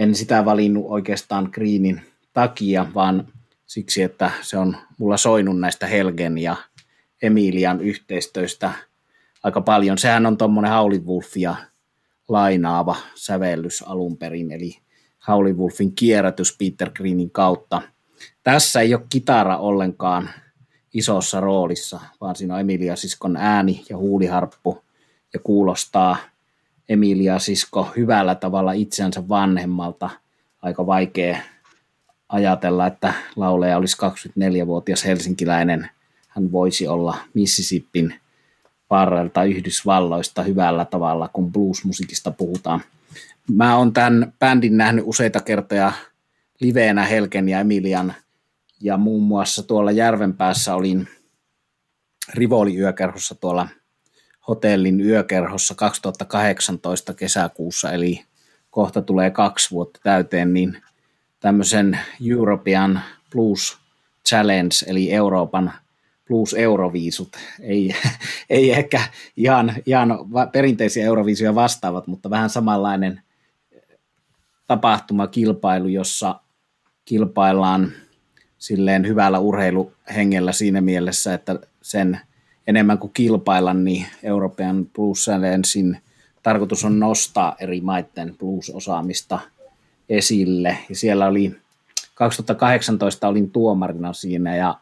en 0.00 0.14
sitä 0.14 0.44
valinnut 0.44 0.84
oikeastaan 0.88 1.48
Greenin 1.52 2.00
takia, 2.32 2.86
vaan 2.94 3.28
siksi, 3.66 4.02
että 4.02 4.30
se 4.42 4.58
on 4.58 4.76
mulla 4.98 5.16
soinut 5.16 5.60
näistä 5.60 5.86
Helgen 5.86 6.38
ja 6.38 6.56
Emilian 7.22 7.80
yhteistöistä 7.80 8.72
aika 9.42 9.60
paljon. 9.60 9.98
Sehän 9.98 10.26
on 10.26 10.36
tuommoinen 10.36 10.72
Howlin 10.72 11.06
Wolfia 11.06 11.54
lainaava 12.28 12.96
sävellys 13.14 13.82
alun 13.82 14.16
perin, 14.16 14.52
eli 14.52 14.78
Howlin 15.28 15.58
Wolfin 15.58 15.94
kierrätys 15.94 16.56
Peter 16.58 16.90
Greenin 16.90 17.30
kautta. 17.30 17.82
Tässä 18.42 18.80
ei 18.80 18.94
ole 18.94 19.06
kitara 19.10 19.56
ollenkaan 19.56 20.30
isossa 20.94 21.40
roolissa, 21.40 22.00
vaan 22.20 22.36
siinä 22.36 22.54
on 22.54 22.60
Emilia 22.60 22.96
Siskon 22.96 23.36
ääni 23.36 23.84
ja 23.88 23.96
huuliharppu 23.96 24.84
ja 25.32 25.40
kuulostaa 25.40 26.16
Emilia 26.90 27.38
Sisko 27.38 27.88
hyvällä 27.96 28.34
tavalla 28.34 28.72
itsensä 28.72 29.28
vanhemmalta. 29.28 30.10
Aika 30.62 30.86
vaikea 30.86 31.38
ajatella, 32.28 32.86
että 32.86 33.14
lauleja 33.36 33.76
olisi 33.76 33.96
24-vuotias 33.96 35.04
helsinkiläinen. 35.04 35.90
Hän 36.28 36.52
voisi 36.52 36.88
olla 36.88 37.16
Mississippin 37.34 38.14
varrelta 38.90 39.44
Yhdysvalloista 39.44 40.42
hyvällä 40.42 40.84
tavalla, 40.84 41.28
kun 41.28 41.52
bluesmusiikista 41.52 42.30
puhutaan. 42.30 42.80
Mä 43.52 43.76
oon 43.76 43.92
tämän 43.92 44.32
bändin 44.38 44.76
nähnyt 44.76 45.04
useita 45.06 45.40
kertoja 45.40 45.92
liveenä 46.60 47.04
Helken 47.04 47.48
ja 47.48 47.60
Emilian 47.60 48.14
ja 48.80 48.96
muun 48.96 49.22
muassa 49.22 49.62
tuolla 49.62 49.90
Järvenpäässä 49.90 50.74
olin 50.74 51.08
Rivoli 52.34 52.76
yökerhossa 52.76 53.34
tuolla 53.34 53.68
hotellin 54.50 55.00
yökerhossa 55.00 55.74
2018 55.74 57.14
kesäkuussa, 57.14 57.92
eli 57.92 58.24
kohta 58.70 59.02
tulee 59.02 59.30
kaksi 59.30 59.70
vuotta 59.70 60.00
täyteen, 60.02 60.54
niin 60.54 60.82
tämmöisen 61.40 61.98
European 62.30 63.00
Blues 63.32 63.78
Challenge, 64.28 64.74
eli 64.86 65.12
Euroopan 65.12 65.72
Blues 66.26 66.54
Euroviisut, 66.54 67.36
ei, 67.60 67.94
ei 68.50 68.72
ehkä 68.72 69.00
ihan, 69.36 69.74
ihan 69.86 70.08
perinteisiä 70.52 71.04
Euroviisuja 71.04 71.54
vastaavat, 71.54 72.06
mutta 72.06 72.30
vähän 72.30 72.50
samanlainen 72.50 73.22
tapahtumakilpailu, 74.66 75.88
jossa 75.88 76.40
kilpaillaan 77.04 77.92
silleen 78.58 79.06
hyvällä 79.06 79.38
urheiluhengellä 79.38 80.52
siinä 80.52 80.80
mielessä, 80.80 81.34
että 81.34 81.58
sen 81.82 82.20
enemmän 82.66 82.98
kuin 82.98 83.12
kilpailla, 83.12 83.74
niin 83.74 84.06
European 84.22 84.86
Blues 84.86 85.24
Challengein 85.24 85.98
tarkoitus 86.42 86.84
on 86.84 87.00
nostaa 87.00 87.56
eri 87.60 87.80
maiden 87.80 88.34
blues-osaamista 88.38 89.38
esille. 90.08 90.78
Ja 90.88 90.96
siellä 90.96 91.26
oli 91.26 91.56
2018 92.14 93.28
olin 93.28 93.50
tuomarina 93.50 94.12
siinä 94.12 94.56
ja 94.56 94.74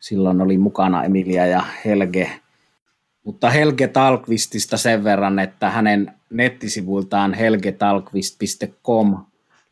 silloin 0.00 0.40
oli 0.40 0.58
mukana 0.58 1.04
Emilia 1.04 1.46
ja 1.46 1.64
Helge. 1.84 2.30
Mutta 3.24 3.50
Helge 3.50 3.88
Talkvistista 3.88 4.76
sen 4.76 5.04
verran, 5.04 5.38
että 5.38 5.70
hänen 5.70 6.14
nettisivuiltaan 6.30 7.34
helgetalkvist.com 7.34 9.16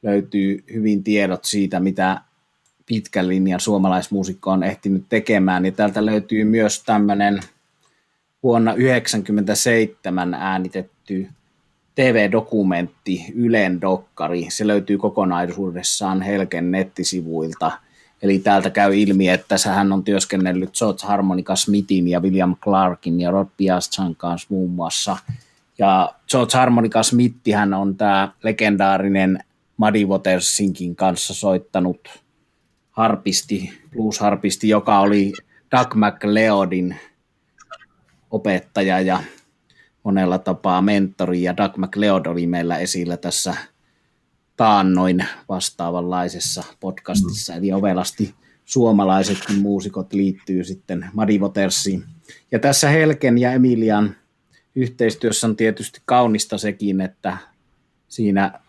löytyy 0.03 0.65
hyvin 0.75 1.05
tiedot 1.05 1.45
siitä, 1.45 1.81
mitä 1.81 2.21
pitkän 2.87 3.29
linjan 3.29 3.61
suomalaismuusikko 3.61 4.51
on 4.51 4.63
ehtinyt 4.63 5.05
tekemään. 5.09 5.67
Ja 5.67 5.73
täältä 5.73 6.07
löytyy 6.07 6.45
myös 6.45 6.83
tämmöinen 6.83 7.41
vuonna 8.43 8.71
1997 8.71 10.35
äänitetty 10.35 11.29
TV-dokumentti 11.95 13.25
Ylen 13.35 13.81
dokkari. 13.81 14.47
Se 14.51 14.67
löytyy 14.67 14.99
kokonaisuudessaan 14.99 16.23
Helken 16.23 16.71
nettisivuilta. 16.71 17.73
Eli 18.23 18.39
täältä 18.39 18.71
käy 18.71 18.97
ilmi, 18.97 19.29
että 19.29 19.57
hän 19.75 19.93
on 19.93 20.05
työskennellyt 20.05 20.79
George 20.79 21.07
Harmonica 21.07 21.57
Smithin 21.57 22.09
ja 22.09 22.21
William 22.21 22.57
Clarkin 22.57 23.21
ja 23.21 23.31
Rod 23.31 23.49
Piastran 23.57 24.17
kanssa 24.17 24.47
muun 24.51 24.71
muassa. 24.71 25.17
Ja 25.79 26.15
George 26.31 26.59
Harmonica 26.59 27.03
Smith 27.03 27.37
hän 27.55 27.75
on 27.75 27.97
tämä 27.97 28.33
legendaarinen 28.43 29.39
Muddy 29.77 30.05
Watersinkin 30.05 30.97
kanssa 30.97 31.35
soittanut 31.35 32.26
harpisti, 32.97 33.73
blues-harpisti, 33.91 34.69
joka 34.69 35.01
oli 35.01 35.33
Doug 35.77 35.95
McLeodin 35.95 36.97
opettaja 38.31 39.01
ja 39.01 39.23
monella 40.03 40.39
tapaa 40.39 40.83
mentori, 40.83 41.43
ja 41.43 41.57
Doug 41.57 41.77
McLeod 41.77 42.27
oli 42.27 42.47
meillä 42.47 42.79
esillä 42.79 43.17
tässä 43.17 43.57
taannoin 44.57 45.25
vastaavanlaisessa 45.49 46.65
podcastissa, 46.81 47.55
eli 47.55 47.73
ovelasti 47.73 48.35
suomalaisetkin 48.65 49.59
muusikot 49.59 50.13
liittyy 50.13 50.65
sitten 50.65 51.07
Muddy 51.13 51.39
Watersiin. 51.39 52.05
Ja 52.53 52.59
tässä 52.59 52.89
Helken 52.89 53.39
ja 53.39 53.53
Emilian 53.53 54.17
yhteistyössä 54.75 55.47
on 55.47 55.57
tietysti 55.57 56.01
kaunista 56.05 56.59
sekin, 56.59 57.01
että 57.01 57.37
siinä 58.09 58.61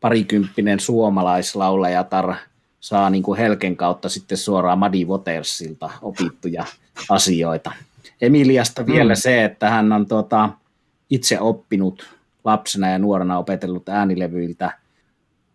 parikymppinen 0.00 0.80
suomalaislaulajatar 0.80 2.34
saa 2.80 3.10
niin 3.10 3.22
kuin 3.22 3.38
Helken 3.38 3.76
kautta 3.76 4.08
sitten 4.08 4.38
suoraan 4.38 4.78
Muddy 4.78 5.04
Watersilta 5.04 5.90
opittuja 6.02 6.64
asioita. 7.10 7.72
Emiliasta 8.20 8.86
vielä 8.86 9.12
mm. 9.12 9.18
se, 9.18 9.44
että 9.44 9.70
hän 9.70 9.92
on 9.92 10.06
tuota, 10.06 10.50
itse 11.10 11.40
oppinut 11.40 12.06
lapsena 12.44 12.88
ja 12.88 12.98
nuorena 12.98 13.38
opetellut 13.38 13.88
äänilevyiltä 13.88 14.72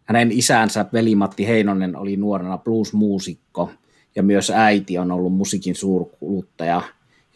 hänen 0.05 0.31
isänsä 0.31 0.85
veli-Matti 0.93 1.47
Heinonen 1.47 1.95
oli 1.95 2.17
nuorena 2.17 2.57
blues-muusikko 2.57 3.71
ja 4.15 4.23
myös 4.23 4.49
äiti 4.49 4.97
on 4.97 5.11
ollut 5.11 5.33
musiikin 5.33 5.75
suurkuluttaja. 5.75 6.81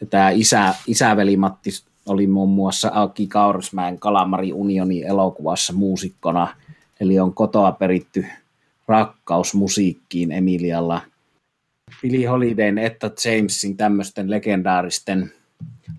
Ja 0.02 0.08
tämä 0.08 0.30
isä, 0.30 0.76
isäveli 0.88 1.38
Matti 1.38 1.70
oli 2.06 2.28
muun 2.28 2.50
muassa 2.50 2.92
Aki 2.94 3.28
Kaurismäen 3.28 4.00
Kalamari 4.00 4.54
Unioni 4.54 5.04
elokuvassa 5.04 5.74
muusikkona, 5.74 6.48
eli 7.00 7.20
on 7.20 7.34
kotoa 7.34 7.72
peritty 7.72 8.26
rakkaus 8.88 9.54
musiikkiin 9.54 10.32
Emilialla. 10.32 11.02
Billy 12.02 12.26
Holidayn, 12.26 12.78
että 12.78 13.12
Jamesin 13.26 13.78
tämmöisten 13.78 14.30
legendaaristen 14.30 15.32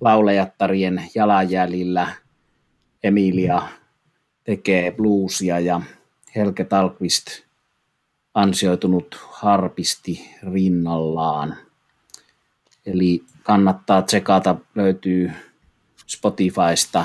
laulajattarien 0.00 1.02
jalanjäljillä 1.14 2.12
Emilia 3.02 3.62
tekee 4.44 4.90
bluesia 4.90 5.60
ja 5.60 5.80
Helge 6.36 6.64
Talkvist 6.64 7.26
ansioitunut 8.34 9.20
harpisti 9.30 10.34
rinnallaan. 10.52 11.56
Eli 12.86 13.24
kannattaa 13.42 14.02
tsekata, 14.02 14.56
löytyy 14.74 15.32
Spotifysta 16.06 17.04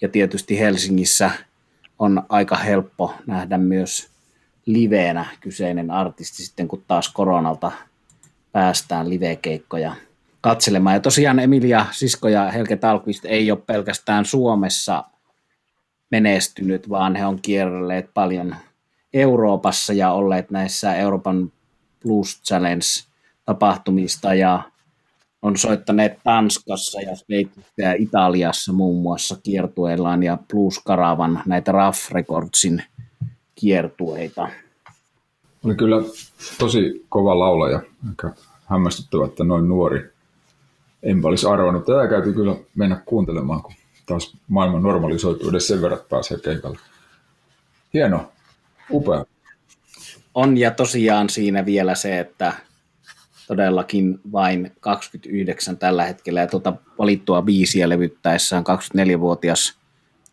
ja 0.00 0.08
tietysti 0.08 0.58
Helsingissä 0.58 1.30
on 1.98 2.22
aika 2.28 2.56
helppo 2.56 3.14
nähdä 3.26 3.58
myös 3.58 4.13
liveenä 4.66 5.26
kyseinen 5.40 5.90
artisti 5.90 6.42
sitten, 6.42 6.68
kun 6.68 6.84
taas 6.88 7.08
koronalta 7.08 7.72
päästään 8.52 9.10
livekeikkoja 9.10 9.94
katselemaan. 10.40 10.94
Ja 10.96 11.00
tosiaan 11.00 11.38
Emilia 11.38 11.86
Sisko 11.90 12.28
ja 12.28 12.50
Helge 12.50 12.76
Talkvist 12.76 13.24
ei 13.24 13.50
ole 13.50 13.60
pelkästään 13.66 14.24
Suomessa 14.24 15.04
menestynyt, 16.10 16.88
vaan 16.88 17.16
he 17.16 17.26
on 17.26 17.38
kierrelleet 17.42 18.10
paljon 18.14 18.56
Euroopassa 19.12 19.92
ja 19.92 20.12
olleet 20.12 20.50
näissä 20.50 20.94
Euroopan 20.94 21.52
Blues 22.02 22.42
Challenge-tapahtumista 22.42 24.34
ja 24.34 24.62
on 25.42 25.56
soittaneet 25.56 26.18
Tanskassa 26.24 27.00
ja 27.00 27.16
Sveitsissä 27.16 27.82
ja 27.82 27.92
Italiassa 27.92 28.72
muun 28.72 29.02
muassa 29.02 29.36
kiertueillaan 29.42 30.22
ja 30.22 30.38
Blues 30.52 30.78
Karavan 30.78 31.42
näitä 31.46 31.72
Rough 31.72 32.12
Recordsin 32.12 32.82
kiertueita. 33.54 34.48
Oli 35.64 35.74
kyllä 35.74 35.96
tosi 36.58 37.06
kova 37.08 37.38
laulaja. 37.38 37.80
Aika 38.08 38.30
hämmästyttävä, 38.66 39.26
että 39.26 39.44
noin 39.44 39.68
nuori. 39.68 40.10
Enpä 41.02 41.28
olisi 41.28 41.46
arvannut. 41.46 41.84
Tätä 41.84 42.08
käytyy 42.08 42.32
kyllä 42.32 42.56
mennä 42.74 43.02
kuuntelemaan, 43.06 43.62
kun 43.62 43.74
taas 44.06 44.36
maailman 44.48 44.82
normalisoituu 44.82 45.50
edes 45.50 45.66
sen 45.66 45.82
verran, 45.82 45.98
että 45.98 46.08
pääsee 46.08 46.38
keikalle. 46.38 46.78
Hieno, 47.94 48.32
upea. 48.90 49.24
On 50.34 50.56
ja 50.56 50.70
tosiaan 50.70 51.30
siinä 51.30 51.66
vielä 51.66 51.94
se, 51.94 52.18
että 52.18 52.52
todellakin 53.46 54.20
vain 54.32 54.72
29 54.80 55.78
tällä 55.78 56.04
hetkellä 56.04 56.40
ja 56.40 56.46
tuota 56.46 56.72
valittua 56.98 57.42
biisiä 57.42 57.88
levyttäessään 57.88 58.64
24-vuotias. 58.64 59.78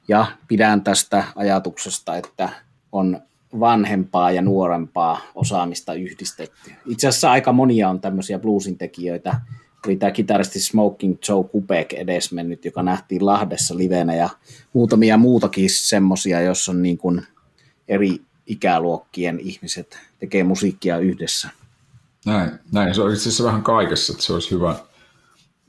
Ja 0.08 0.26
pidän 0.48 0.84
tästä 0.84 1.24
ajatuksesta, 1.36 2.16
että 2.16 2.50
on 2.92 3.22
vanhempaa 3.60 4.32
ja 4.32 4.42
nuorempaa 4.42 5.22
osaamista 5.36 5.94
yhdistetty. 5.94 6.72
Itse 6.86 7.08
asiassa 7.08 7.32
aika 7.32 7.54
monia 7.54 7.90
on 7.90 8.02
tämmöisiä 8.02 8.40
bluesin 8.40 8.78
tekijöitä. 8.78 9.42
Oli 9.88 9.96
tämä 9.96 10.12
kitaristi 10.12 10.60
Smoking 10.60 11.18
Joe 11.30 11.44
Kubek 11.44 11.94
edesmennyt, 11.94 12.66
joka 12.66 12.84
nähtiin 12.84 13.26
Lahdessa 13.26 13.78
livenä 13.78 14.16
ja 14.16 14.30
muutamia 14.74 15.18
muutakin 15.18 15.70
semmoisia, 15.70 16.42
jos 16.42 16.70
on 16.70 16.82
niin 16.82 16.98
kuin 16.98 17.22
eri 17.88 18.22
ikäluokkien 18.48 19.40
ihmiset 19.40 20.00
tekee 20.20 20.44
musiikkia 20.44 20.98
yhdessä. 20.98 21.50
Näin, 22.26 22.52
näin. 22.72 22.96
se 22.96 23.02
on 23.02 23.14
itse 23.14 23.22
asiassa 23.22 23.44
vähän 23.44 23.64
kaikessa, 23.64 24.14
että 24.14 24.24
se 24.24 24.34
olisi 24.34 24.52
hyvä. 24.52 24.76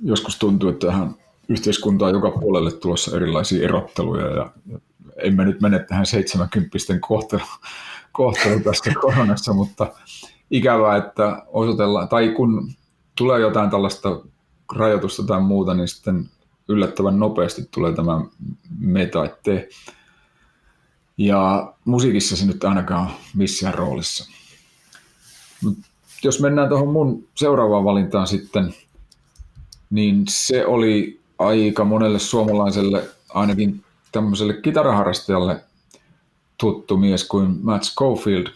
Joskus 0.05 0.39
tuntuu, 0.39 0.69
että 0.69 0.87
tähän 0.87 1.15
yhteiskuntaan 1.49 2.13
joka 2.13 2.31
puolelle 2.31 2.73
tulossa 2.73 3.17
erilaisia 3.17 3.65
erotteluja 3.65 4.27
ja, 4.27 4.53
ja 4.67 4.79
emme 5.23 5.45
nyt 5.45 5.61
mene 5.61 5.79
tähän 5.79 6.07
70 6.07 6.79
kohtelu, 7.01 7.43
kohtelu 8.13 8.61
tässä 8.61 8.93
koronassa, 9.01 9.53
mutta 9.53 9.93
ikävää, 10.51 10.97
että 10.97 11.43
osoitellaan, 11.47 12.09
tai 12.09 12.29
kun 12.29 12.73
tulee 13.15 13.41
jotain 13.41 13.71
tällaista 13.71 14.21
rajoitusta 14.77 15.23
tai 15.23 15.41
muuta, 15.41 15.75
niin 15.75 15.89
sitten 15.89 16.31
yllättävän 16.69 17.19
nopeasti 17.19 17.69
tulee 17.71 17.93
tämä 17.93 18.21
meta, 18.79 19.29
te. 19.43 19.69
Ja 21.17 21.73
musiikissa 21.85 22.37
se 22.37 22.47
nyt 22.47 22.65
ainakaan 22.65 23.11
missään 23.35 23.75
roolissa. 23.75 24.31
Mut 25.63 25.79
jos 26.25 26.41
mennään 26.41 26.69
tuohon 26.69 26.89
mun 26.89 27.29
seuraavaan 27.35 27.85
valintaan 27.85 28.27
sitten, 28.27 28.75
niin 29.91 30.25
se 30.29 30.67
oli 30.67 31.21
aika 31.39 31.85
monelle 31.85 32.19
suomalaiselle, 32.19 33.09
ainakin 33.29 33.85
tämmöiselle 34.13 34.55
kitaraharrastajalle 34.55 35.65
tuttu 36.59 36.97
mies 36.97 37.25
kuin 37.25 37.59
Matt 37.63 37.85
Schofield. 37.85 38.47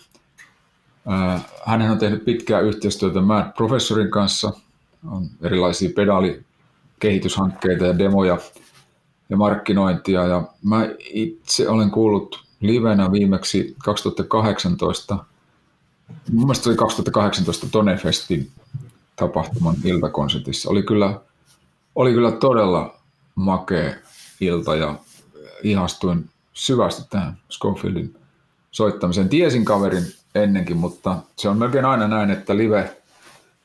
Hän 1.65 1.91
on 1.91 1.99
tehnyt 1.99 2.25
pitkää 2.25 2.61
yhteistyötä 2.61 3.21
Matt 3.21 3.55
Professorin 3.57 4.11
kanssa, 4.11 4.53
on 5.11 5.27
erilaisia 5.43 5.91
pedaalikehityshankkeita 5.97 7.87
ja 7.87 7.99
demoja 7.99 8.39
ja 9.31 9.37
markkinointia. 9.37 10.27
Ja 10.27 10.49
mä 10.63 10.89
itse 10.99 11.69
olen 11.69 11.91
kuullut 11.91 12.45
livenä 12.61 13.13
viimeksi 13.13 13.77
2018 13.85 15.19
Mun 16.33 16.45
mielestä 16.47 16.65
se 16.65 16.71
oli 16.71 16.77
2018 16.77 17.67
Tonefestin 17.71 18.51
tapahtuman 19.17 19.75
iltakonsertissa. 19.85 20.71
Oli 20.71 20.83
kyllä, 20.83 21.21
oli 21.95 22.13
kyllä 22.13 22.33
todella 22.33 22.99
makea 23.35 23.95
ilta 24.41 24.77
ja 24.77 24.95
ihastuin 25.63 26.31
syvästi 26.53 27.03
tähän 27.11 27.39
Schofieldin 27.51 28.17
soittamiseen. 28.71 29.29
Tiesin 29.29 29.65
kaverin 29.65 30.05
ennenkin, 30.35 30.77
mutta 30.77 31.19
se 31.37 31.49
on 31.49 31.59
melkein 31.59 31.85
aina 31.85 32.09
näin, 32.09 32.31
että 32.31 32.57
live, 32.57 32.97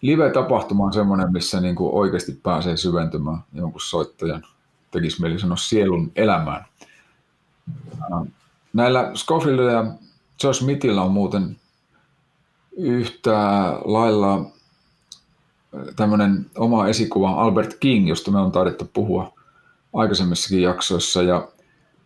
live-tapahtuma 0.01 0.86
on 0.86 0.93
semmoinen, 0.93 1.32
missä 1.32 1.62
niin 1.62 1.75
kuin 1.75 1.93
oikeasti 1.93 2.39
pääsee 2.43 2.77
syventymään 2.77 3.38
jonkun 3.54 3.82
soittajan, 3.82 4.43
tekisi 4.91 5.21
mieli 5.21 5.39
sanoa 5.39 5.58
sielun 5.58 6.12
elämään. 6.15 6.65
Näillä 8.73 9.12
Schofieldilla 9.15 9.71
ja 9.71 9.86
Josh 10.43 10.60
Smithillä 10.60 11.01
on 11.01 11.12
muuten 11.12 11.56
yhtä 12.77 13.34
lailla 13.86 14.36
äh, 14.36 15.95
tämmöinen 15.95 16.45
oma 16.58 16.88
esikuva 16.88 17.30
Albert 17.30 17.73
King, 17.80 18.10
josta 18.10 18.32
me 18.32 18.39
on 18.39 18.51
taidettu 18.51 18.89
puhua 18.93 19.34
aikaisemmissakin 19.93 20.62
jaksoissa. 20.62 21.21
Ja, 21.21 21.47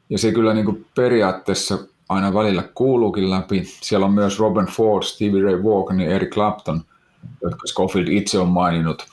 ja 0.09 0.17
se 0.17 0.31
kyllä 0.31 0.53
niin 0.53 0.65
kuin 0.65 0.85
periaatteessa 0.95 1.77
aina 2.09 2.33
välillä 2.33 2.63
kuuluukin 2.75 3.29
läpi. 3.29 3.63
Siellä 3.65 4.05
on 4.05 4.13
myös 4.13 4.39
Robin 4.39 4.65
Ford, 4.65 5.03
Stevie 5.03 5.43
Ray 5.43 5.63
Vaughan 5.63 5.99
ja 5.99 6.09
Eric 6.09 6.29
Clapton, 6.29 6.81
jotka 7.41 7.67
Scofield 7.67 8.07
itse 8.07 8.39
on 8.39 8.47
maininnut 8.47 9.07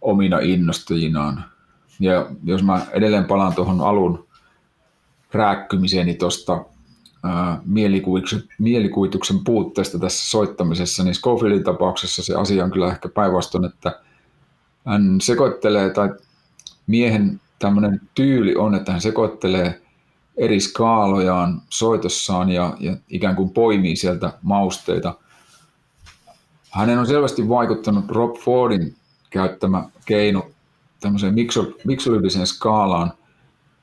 omina 0.00 0.38
innostajinaan. 0.38 1.44
Ja 2.00 2.30
jos 2.44 2.62
mä 2.62 2.86
edelleen 2.92 3.24
palaan 3.24 3.54
tuohon 3.54 3.80
alun 3.80 4.26
rääkkymiseeni 5.32 6.14
tuosta 6.14 6.64
mielikuvituksen, 7.64 8.42
mielikuvituksen 8.58 9.38
puutteesta 9.44 9.98
tässä 9.98 10.30
soittamisessa, 10.30 11.04
niin 11.04 11.14
Scofieldin 11.14 11.64
tapauksessa 11.64 12.22
se 12.22 12.34
asia 12.34 12.64
on 12.64 12.70
kyllä 12.70 12.88
ehkä 12.88 13.08
päinvastoin, 13.08 13.64
että 13.64 14.00
hän 14.86 15.20
sekoittelee, 15.20 15.90
tai 15.90 16.14
miehen 16.86 17.40
tämmöinen 17.58 18.00
tyyli 18.14 18.56
on, 18.56 18.74
että 18.74 18.92
hän 18.92 19.00
sekoittelee 19.00 19.80
eri 20.38 20.60
skaalojaan 20.60 21.62
soitossaan 21.70 22.50
ja, 22.50 22.76
ja 22.80 22.96
ikään 23.08 23.36
kuin 23.36 23.50
poimii 23.50 23.96
sieltä 23.96 24.32
mausteita. 24.42 25.14
Hänen 26.70 26.98
on 26.98 27.06
selvästi 27.06 27.48
vaikuttanut 27.48 28.10
Rob 28.10 28.36
Fordin 28.36 28.96
käyttämä 29.30 29.84
keino 30.06 30.46
tämmöiseen 31.00 31.34
miksolydiseen 31.84 32.46
skaalaan 32.46 33.12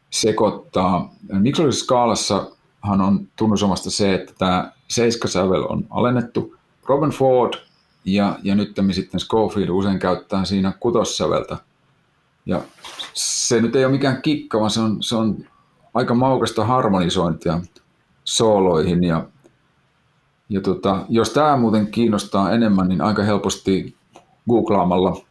sekoittaa. 0.09 1.13
Miksolydisessä 1.39 1.85
skaalassa 1.85 2.51
hän 2.81 3.01
on 3.01 3.27
tunnusomasta 3.35 3.91
se, 3.91 4.13
että 4.13 4.33
tämä 4.37 4.71
seiskasävel 4.87 5.65
on 5.69 5.85
alennettu. 5.89 6.55
Robin 6.85 7.09
Ford 7.09 7.53
ja, 8.05 8.39
ja 8.43 8.55
nyt 8.55 8.75
sitten 8.91 9.19
Schofield 9.19 9.69
usein 9.69 9.99
käyttää 9.99 10.45
siinä 10.45 10.73
kutossäveltä. 10.79 11.57
Ja 12.45 12.61
se 13.13 13.61
nyt 13.61 13.75
ei 13.75 13.85
ole 13.85 13.93
mikään 13.93 14.21
kikka, 14.21 14.59
vaan 14.59 14.71
se 14.71 14.79
on, 14.79 15.03
se 15.03 15.15
on 15.15 15.45
aika 15.95 16.13
maukasta 16.13 16.65
harmonisointia 16.65 17.59
sooloihin. 18.23 19.03
Ja, 19.03 19.27
ja 20.49 20.61
tota, 20.61 21.05
jos 21.09 21.29
tämä 21.29 21.57
muuten 21.57 21.87
kiinnostaa 21.87 22.51
enemmän, 22.51 22.87
niin 22.87 23.01
aika 23.01 23.23
helposti 23.23 23.95
googlaamalla 24.49 25.21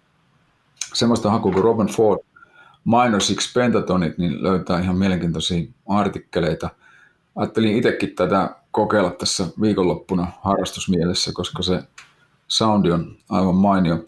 semmoista 0.95 1.31
hakua 1.31 1.53
kuin 1.53 1.65
Robin 1.65 1.87
Ford 1.87 2.21
Minor 2.85 3.21
Six 3.21 3.55
Pentatonic, 3.55 4.19
niin 4.19 4.43
löytää 4.43 4.81
ihan 4.81 4.97
mielenkiintoisia 4.97 5.65
artikkeleita– 5.87 6.71
ajattelin 7.37 7.77
itsekin 7.77 8.15
tätä 8.15 8.57
kokeilla 8.71 9.11
tässä 9.11 9.47
viikonloppuna 9.61 10.33
harrastusmielessä, 10.43 11.31
koska 11.35 11.63
se 11.63 11.83
soundi 12.49 12.91
on 12.91 13.17
aivan 13.29 13.55
mainio. 13.55 14.05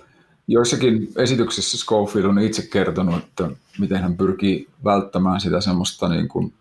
Joissakin 0.49 1.13
esityksissä 1.17 1.79
Schofield 1.79 2.25
on 2.25 2.39
itse 2.39 2.63
kertonut, 2.63 3.17
että 3.17 3.51
miten 3.79 4.03
hän 4.03 4.17
pyrkii 4.17 4.69
välttämään 4.85 5.41
sitä 5.41 5.61
semmoista 5.61 6.09
niin 6.09 6.29
kuin, 6.29 6.55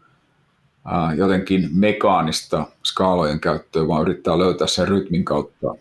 ää, 0.85 1.13
jotenkin 1.13 1.69
mekaanista 1.73 2.67
skaalojen 2.85 3.39
käyttöä, 3.39 3.87
vaan 3.87 4.01
yrittää 4.01 4.37
löytää 4.37 4.67
sen 4.67 4.87
rytmin 4.87 5.25
kautta, 5.25 5.75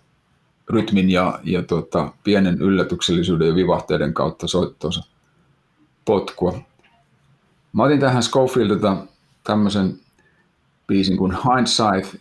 rytmin 0.69 1.11
ja, 1.11 1.41
ja 1.45 1.63
tota, 1.63 2.13
pienen 2.25 2.63
yllätyksellisyyden 2.63 3.49
ja 3.49 3.55
vivahteiden 3.55 4.15
kautta 4.15 4.47
soittoonsa 4.47 5.05
potkua. 6.05 6.59
Mä 7.73 7.83
otin 7.83 8.01
tähän 8.01 8.23
Schofieldilta 8.23 8.97
tämmöisen 9.45 9.99
biisin 10.87 11.17
kuin 11.17 11.33
Hindsight, 11.33 12.21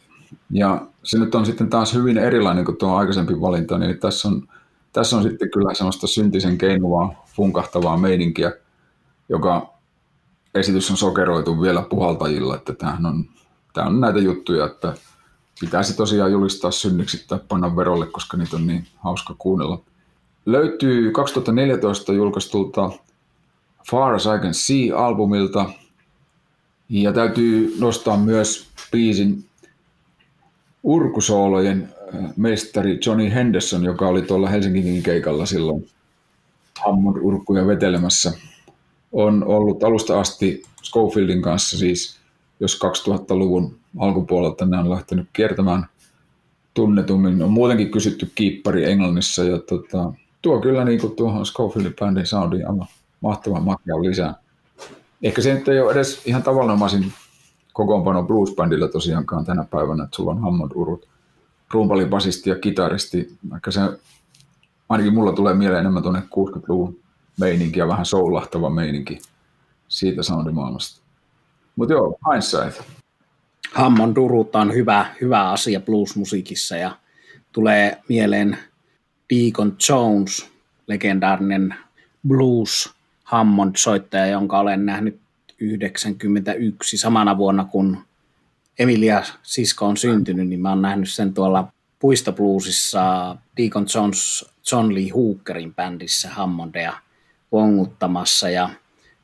ja 0.49 0.81
se 1.03 1.19
nyt 1.19 1.35
on 1.35 1.45
sitten 1.45 1.69
taas 1.69 1.93
hyvin 1.93 2.17
erilainen 2.17 2.65
kuin 2.65 2.77
tuo 2.77 2.95
aikaisempi 2.95 3.41
valinta, 3.41 3.77
niin 3.77 3.99
tässä 3.99 4.27
on, 4.27 4.47
tässä 4.93 5.17
on 5.17 5.23
sitten 5.23 5.51
kyllä 5.51 5.73
semmoista 5.73 6.07
syntisen 6.07 6.57
keinuvaa, 6.57 7.25
funkahtavaa 7.25 7.97
meininkiä, 7.97 8.51
joka 9.29 9.73
esitys 10.55 10.91
on 10.91 10.97
sokeroitu 10.97 11.61
vielä 11.61 11.81
puhaltajilla, 11.81 12.55
että 12.55 12.73
tämähän 12.73 13.05
on, 13.05 13.25
tämä 13.73 13.87
on 13.87 14.01
näitä 14.01 14.19
juttuja, 14.19 14.65
että 14.65 14.93
pitäisi 15.59 15.97
tosiaan 15.97 16.31
julistaa 16.31 16.71
synniksi 16.71 17.25
tai 17.27 17.39
panna 17.47 17.75
verolle, 17.75 18.05
koska 18.05 18.37
niitä 18.37 18.55
on 18.55 18.67
niin 18.67 18.87
hauska 18.97 19.35
kuunnella. 19.37 19.81
Löytyy 20.45 21.11
2014 21.11 22.13
julkaistulta 22.13 22.91
Far 23.91 24.13
As 24.13 24.25
I 24.25 24.39
Can 24.41 24.53
See-albumilta, 24.53 25.69
ja 26.89 27.13
täytyy 27.13 27.75
nostaa 27.79 28.17
myös 28.17 28.67
biisin 28.91 29.45
urkusoolojen 30.83 31.92
mestari 32.37 32.99
Johnny 33.05 33.33
Henderson, 33.33 33.83
joka 33.83 34.07
oli 34.07 34.21
tuolla 34.21 34.49
Helsingin 34.49 35.03
keikalla 35.03 35.45
silloin 35.45 35.89
Hammond-urkkuja 36.79 37.67
vetelemässä. 37.67 38.33
On 39.11 39.43
ollut 39.43 39.83
alusta 39.83 40.19
asti 40.19 40.63
Schofieldin 40.83 41.41
kanssa 41.41 41.77
siis, 41.77 42.17
jos 42.59 42.79
2000-luvun 42.85 43.75
alkupuolelta 43.99 44.65
ne 44.65 44.77
on 44.77 44.89
lähtenyt 44.89 45.27
kiertämään 45.33 45.85
tunnetummin. 46.73 47.41
On 47.41 47.51
muutenkin 47.51 47.91
kysytty 47.91 48.31
kiippari 48.35 48.91
Englannissa 48.91 49.43
ja 49.43 49.59
tota, 49.59 50.13
tuo 50.41 50.61
kyllä 50.61 50.85
niin 50.85 51.01
kuin 51.01 51.15
tuohon 51.15 51.45
Schofieldin 51.45 51.95
bändin 51.99 52.25
soundiin 52.25 52.67
aivan 52.67 52.87
mahtavan 53.21 53.63
makia 53.63 54.01
lisää. 54.01 54.35
Ehkä 55.23 55.41
se 55.41 55.53
nyt 55.53 55.67
ei 55.67 55.79
ole 55.79 55.91
edes 55.91 56.21
ihan 56.25 56.43
tavallinomaisin 56.43 57.13
kokoonpano 57.73 58.23
bluesbandilla 58.23 58.87
tosiaankaan 58.87 59.45
tänä 59.45 59.65
päivänä, 59.71 60.03
että 60.03 60.15
sulla 60.15 60.31
on 60.31 60.39
Hammond-urut, 60.39 61.07
rumpali, 61.73 62.05
basisti 62.05 62.49
ja 62.49 62.55
kitaristi. 62.55 63.37
Vaikka 63.49 63.71
se, 63.71 63.81
ainakin 64.89 65.13
mulla 65.13 65.33
tulee 65.33 65.53
mieleen 65.53 65.79
enemmän 65.79 66.03
tuonne 66.03 66.19
60-luvun 66.19 66.99
meininki 67.39 67.79
ja 67.79 67.87
vähän 67.87 68.05
soulahtava 68.05 68.69
meininki 68.69 69.19
siitä 69.87 70.23
soundimaailmasta. 70.23 71.01
Mutta 71.75 71.93
joo, 71.93 72.17
hindsight. 72.31 72.81
Hammond 73.73 74.17
urut 74.17 74.55
on 74.55 74.73
hyvä, 74.73 75.05
hyvä 75.21 75.49
asia 75.49 75.79
bluesmusiikissa 75.79 76.75
ja 76.75 76.97
tulee 77.51 78.01
mieleen 78.09 78.57
Deacon 79.33 79.77
Jones, 79.89 80.51
legendaarinen 80.87 81.75
blues 82.27 82.93
Hammond-soittaja, 83.23 84.25
jonka 84.27 84.59
olen 84.59 84.85
nähnyt 84.85 85.19
91 85.59 86.97
samana 86.97 87.37
vuonna, 87.37 87.65
kun 87.65 87.97
Emilia 88.79 89.23
Sisko 89.43 89.85
on 89.85 89.97
syntynyt, 89.97 90.47
niin 90.47 90.61
mä 90.61 90.69
oon 90.69 90.81
nähnyt 90.81 91.11
sen 91.11 91.33
tuolla 91.33 91.67
puistobluesissa 91.99 93.35
Deacon 93.57 93.85
Jones, 93.95 94.45
John 94.71 94.93
Lee 94.93 95.09
Hookerin 95.09 95.75
bändissä 95.75 96.29
Hammondeja 96.29 96.93
vonguttamassa 97.51 98.49
ja 98.49 98.69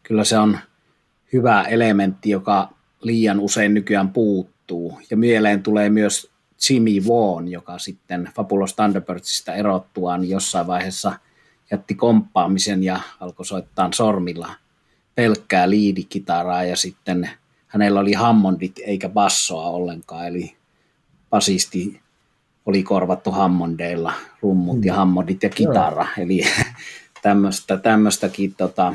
kyllä 0.04 0.24
se 0.24 0.38
on 0.38 0.60
hyvä 1.34 1.64
elementti, 1.64 2.30
joka 2.30 2.70
liian 3.02 3.40
usein 3.40 3.74
nykyään 3.74 4.10
puuttuu. 4.10 5.02
Ja 5.10 5.18
mieleen 5.18 5.64
tulee 5.64 5.90
myös 5.90 6.32
Jimmy 6.70 7.08
Vaughan, 7.08 7.48
joka 7.48 7.80
sitten 7.80 8.30
Fabulous 8.36 8.74
Thunderbirdsista 8.74 9.54
erottuaan 9.54 10.30
jossain 10.30 10.68
vaiheessa– 10.68 11.14
jätti 11.72 11.96
komppaamisen 11.96 12.84
ja 12.84 13.00
alkoi 13.20 13.46
soittaa 13.46 13.90
sormilla 13.94 14.56
pelkkää 15.16 15.70
liidikitaraa 15.70 16.64
ja 16.64 16.76
sitten 16.76 17.30
hänellä 17.69 17.99
oli 17.99 18.13
Hammondit 18.13 18.79
eikä 18.86 19.10
bassoa 19.10 19.69
ollenkaan, 19.69 20.27
eli 20.27 20.55
basisti 21.29 22.01
oli 22.65 22.84
korvattu 22.84 23.32
Hammondeilla, 23.32 24.13
rummut 24.41 24.77
mm. 24.77 24.84
ja 24.84 24.93
Hammondit 24.93 25.43
ja 25.43 25.49
kitara, 25.49 26.03
Joo. 26.17 26.25
eli 26.25 26.41
tämmöistä, 27.21 27.77
tämmöistäkin 27.77 28.55
tota, 28.55 28.93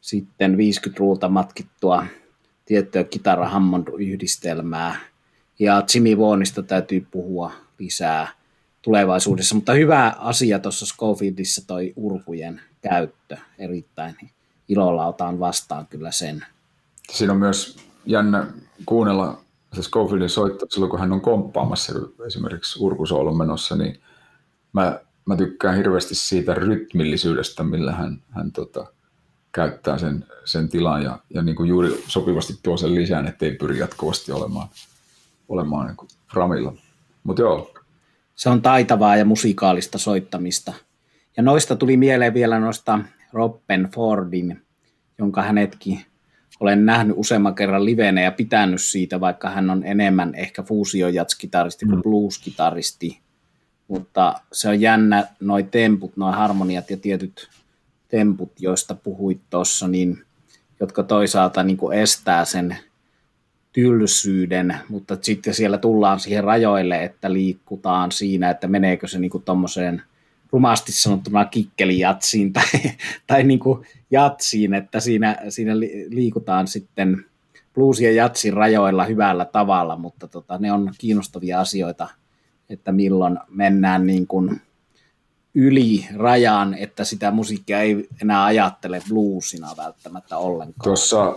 sitten 0.00 0.54
50-luvulta 0.54 1.28
matkittua 1.28 2.06
tiettyä 2.64 3.04
kitara 3.04 3.48
Hammond 3.48 3.88
yhdistelmää. 3.98 4.96
Ja 5.58 5.82
Jimmy 5.94 6.18
Vaughanista 6.18 6.62
täytyy 6.62 7.06
puhua 7.10 7.52
lisää 7.78 8.28
tulevaisuudessa. 8.82 9.54
Mutta 9.54 9.72
hyvä 9.72 10.14
asia 10.18 10.58
tuossa 10.58 10.86
Schofieldissa 10.86 11.66
toi 11.66 11.92
urkujen 11.96 12.60
käyttö 12.80 13.36
erittäin. 13.58 14.16
Ilolla 14.68 15.06
otan 15.06 15.40
vastaan 15.40 15.86
kyllä 15.86 16.10
sen. 16.10 16.44
Siinä 17.10 17.32
on 17.32 17.38
myös 17.38 17.76
jännä 18.06 18.46
kuunnella 18.86 19.40
se 19.72 19.82
Schofieldin 19.82 20.28
soittaa 20.28 20.68
silloin, 20.70 20.90
kun 20.90 21.00
hän 21.00 21.12
on 21.12 21.20
komppaamassa 21.20 21.92
esimerkiksi 22.26 22.78
urkusoolon 22.82 23.38
menossa, 23.38 23.76
niin 23.76 24.00
mä, 24.72 25.00
mä 25.26 25.36
tykkään 25.36 25.76
hirveästi 25.76 26.14
siitä 26.14 26.54
rytmillisyydestä, 26.54 27.62
millä 27.62 27.92
hän, 27.92 28.22
hän 28.30 28.52
tota, 28.52 28.86
käyttää 29.52 29.98
sen, 29.98 30.24
sen 30.44 30.68
tilan 30.68 31.02
ja, 31.02 31.18
ja 31.34 31.42
niin 31.42 31.56
kuin 31.56 31.68
juuri 31.68 32.04
sopivasti 32.08 32.58
tuo 32.62 32.76
sen 32.76 32.94
lisään, 32.94 33.26
ettei 33.26 33.50
pyri 33.50 33.78
jatkuvasti 33.78 34.32
olemaan, 34.32 34.68
olemaan 35.48 35.86
niin 35.86 35.96
kuin 35.96 36.08
framilla. 36.32 36.74
Mutta 37.24 37.42
joo, 37.42 37.74
se 38.34 38.48
on 38.48 38.62
taitavaa 38.62 39.16
ja 39.16 39.24
musikaalista 39.24 39.98
soittamista. 39.98 40.72
Ja 41.36 41.42
noista 41.42 41.76
tuli 41.76 41.96
mieleen 41.96 42.34
vielä 42.34 42.60
noista 42.60 42.98
Robben 43.32 43.88
Fordin, 43.94 44.62
jonka 45.18 45.42
hänetkin 45.42 46.04
olen 46.60 46.86
nähnyt 46.86 47.16
useamman 47.18 47.54
kerran 47.54 47.84
livenä 47.84 48.20
ja 48.20 48.32
pitänyt 48.32 48.82
siitä, 48.82 49.20
vaikka 49.20 49.50
hän 49.50 49.70
on 49.70 49.84
enemmän 49.84 50.34
ehkä 50.34 50.62
fuusiojatskitaristi 50.62 51.86
kuin 51.86 51.96
mm. 51.96 52.02
blueskitaristi. 52.02 53.20
Mutta 53.88 54.34
se 54.52 54.68
on 54.68 54.80
jännä, 54.80 55.26
noi 55.40 55.62
temput, 55.62 56.16
noi 56.16 56.32
harmoniat 56.32 56.90
ja 56.90 56.96
tietyt 56.96 57.48
temput, 58.08 58.52
joista 58.58 58.94
puhuit 58.94 59.40
tuossa, 59.50 59.88
niin, 59.88 60.22
jotka 60.80 61.02
toisaalta 61.02 61.62
niin 61.62 61.76
kuin 61.76 61.98
estää 61.98 62.44
sen 62.44 62.76
tylsyyden, 63.72 64.76
mutta 64.88 65.18
sitten 65.22 65.54
siellä 65.54 65.78
tullaan 65.78 66.20
siihen 66.20 66.44
rajoille, 66.44 67.04
että 67.04 67.32
liikutaan 67.32 68.12
siinä, 68.12 68.50
että 68.50 68.68
meneekö 68.68 69.08
se 69.08 69.18
niinku 69.18 69.38
tommoseen 69.38 70.02
rumasti 70.52 70.92
sanottuna 70.92 71.44
kikkelijatsiin 71.44 72.52
tai, 72.52 72.64
tai 73.26 73.42
niinku 73.42 73.84
jatsiin, 74.10 74.74
että 74.74 75.00
siinä, 75.00 75.36
siinä 75.48 75.78
liikutaan 76.08 76.68
sitten 76.68 77.24
blues- 77.74 78.00
ja 78.00 78.12
jatsin 78.12 78.52
rajoilla 78.52 79.04
hyvällä 79.04 79.44
tavalla, 79.44 79.96
mutta 79.96 80.28
tota, 80.28 80.58
ne 80.58 80.72
on 80.72 80.90
kiinnostavia 80.98 81.60
asioita, 81.60 82.08
että 82.70 82.92
milloin 82.92 83.38
mennään 83.48 84.06
niin 84.06 84.26
kuin 84.26 84.60
yli 85.54 86.06
rajan, 86.16 86.74
että 86.74 87.04
sitä 87.04 87.30
musiikkia 87.30 87.80
ei 87.80 88.08
enää 88.22 88.44
ajattele 88.44 89.02
bluesina 89.08 89.68
välttämättä 89.76 90.36
ollenkaan. 90.36 90.84
Tuossa 90.84 91.34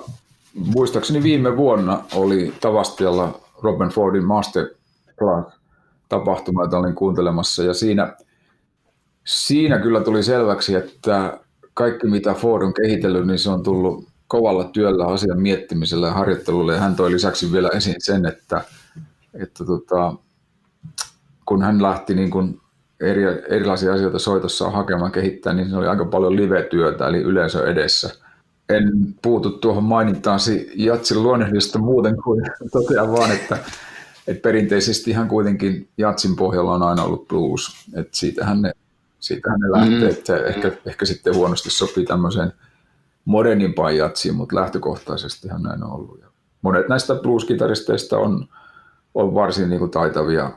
muistaakseni 0.54 1.24
viime 1.24 1.58
vuonna 1.58 2.04
oli 2.14 2.54
Tavastialla 2.62 3.42
Robin 3.62 3.90
Fordin 3.90 4.26
Masterclass 4.26 5.60
tapahtuma, 6.10 6.64
jota 6.64 6.78
olin 6.78 6.96
kuuntelemassa, 6.96 7.64
ja 7.64 7.74
siinä, 7.74 8.14
siinä 9.24 9.80
kyllä 9.80 10.02
tuli 10.02 10.24
selväksi, 10.24 10.76
että 10.76 11.40
kaikki 11.74 12.08
mitä 12.08 12.34
Ford 12.34 12.64
on 12.64 12.74
kehitellyt, 12.74 13.28
niin 13.28 13.40
se 13.40 13.50
on 13.50 13.64
tullut 13.64 14.08
kovalla 14.28 14.64
työllä 14.64 15.06
asian 15.06 15.42
miettimisellä 15.42 16.08
ja 16.08 16.14
harjoittelulla, 16.14 16.74
ja 16.74 16.80
hän 16.80 16.96
toi 16.96 17.12
lisäksi 17.12 17.52
vielä 17.52 17.70
esiin 17.70 17.96
sen, 18.00 18.26
että, 18.26 18.62
että 19.34 19.66
tota, 19.66 20.14
kun 21.46 21.62
hän 21.62 21.82
lähti 21.82 22.16
niin 22.16 22.32
kuin 22.32 22.62
eri, 23.00 23.24
erilaisia 23.50 23.94
asioita 23.94 24.20
soitossa 24.20 24.70
hakemaan 24.70 25.12
kehittää, 25.12 25.54
niin 25.54 25.70
se 25.70 25.76
oli 25.76 25.88
aika 25.88 26.06
paljon 26.06 26.36
live-työtä, 26.36 27.08
eli 27.08 27.18
yleisö 27.18 27.72
edessä– 27.72 28.10
en 28.70 29.16
puutu 29.22 29.50
tuohon 29.50 29.84
mainintaansi 29.84 30.72
Jatsin 30.76 31.24
luonnehdista 31.24 31.80
muuten 31.80 32.16
kuin 32.24 32.46
totean 32.72 33.12
vaan, 33.12 33.32
että, 33.32 33.58
että 34.28 34.42
perinteisesti 34.42 35.12
ihan 35.12 35.28
kuitenkin 35.28 35.88
Jatsin 35.98 36.36
pohjalla 36.36 36.74
on 36.74 36.84
aina 36.84 37.04
ollut 37.04 37.28
blues. 37.28 37.86
Että 37.96 38.18
siitähän 38.18 38.62
ne, 38.62 38.72
siitähän 39.20 39.60
ne 39.60 39.72
lähtee, 39.72 40.00
mm. 40.00 40.10
että 40.10 40.38
ehkä, 40.38 40.72
ehkä 40.86 41.06
sitten 41.06 41.36
huonosti 41.36 41.70
sopii 41.70 42.06
tämmöiseen 42.06 42.54
modernimpaan 43.26 43.98
jatsiin, 43.98 44.36
mutta 44.36 44.56
lähtökohtaisestihan 44.56 45.64
näin 45.64 45.84
on 45.84 45.92
ollut. 45.92 46.20
Ja 46.22 46.28
monet 46.62 46.88
näistä 46.88 47.16
blues-kitaristeista 47.16 48.18
on, 48.18 48.48
on 49.14 49.34
varsin 49.34 49.70
niin 49.70 49.80
kuin 49.80 49.92
taitavia 49.92 50.52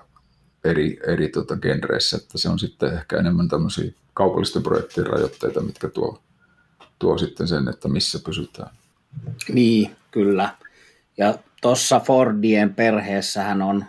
eri, 0.65 0.99
eri 1.07 1.29
tota 1.29 1.57
genreissä, 1.57 2.17
että 2.17 2.39
se 2.39 2.49
on 2.49 2.59
sitten 2.59 2.93
ehkä 2.93 3.17
enemmän 3.17 3.49
tämmöisiä 3.49 3.93
kaupallisten 4.15 4.63
projektien 4.63 5.07
rajoitteita, 5.07 5.61
mitkä 5.61 5.89
tuo, 5.89 6.23
tuo 6.99 7.19
sitten 7.19 7.49
sen, 7.49 7.69
että 7.69 7.89
missä 7.89 8.19
pysytään. 8.25 8.71
Niin, 9.53 9.97
kyllä. 10.11 10.55
Ja 11.19 11.35
tuossa 11.63 12.01
Fordien 12.01 12.75
perheessähän 12.75 13.63
on 13.63 13.85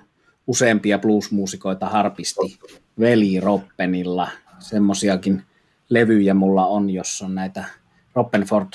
useampia 0.47 0.99
bluesmuusikoita 0.99 1.89
harpisti 1.89 2.59
veli 2.99 3.39
Roppenilla. 3.39 4.29
Semmoisiakin 4.63 5.43
levyjä 5.89 6.33
mulla 6.33 6.65
on, 6.65 6.89
jos 6.89 7.21
on 7.21 7.35
näitä 7.35 7.65
Roppenford 8.15 8.73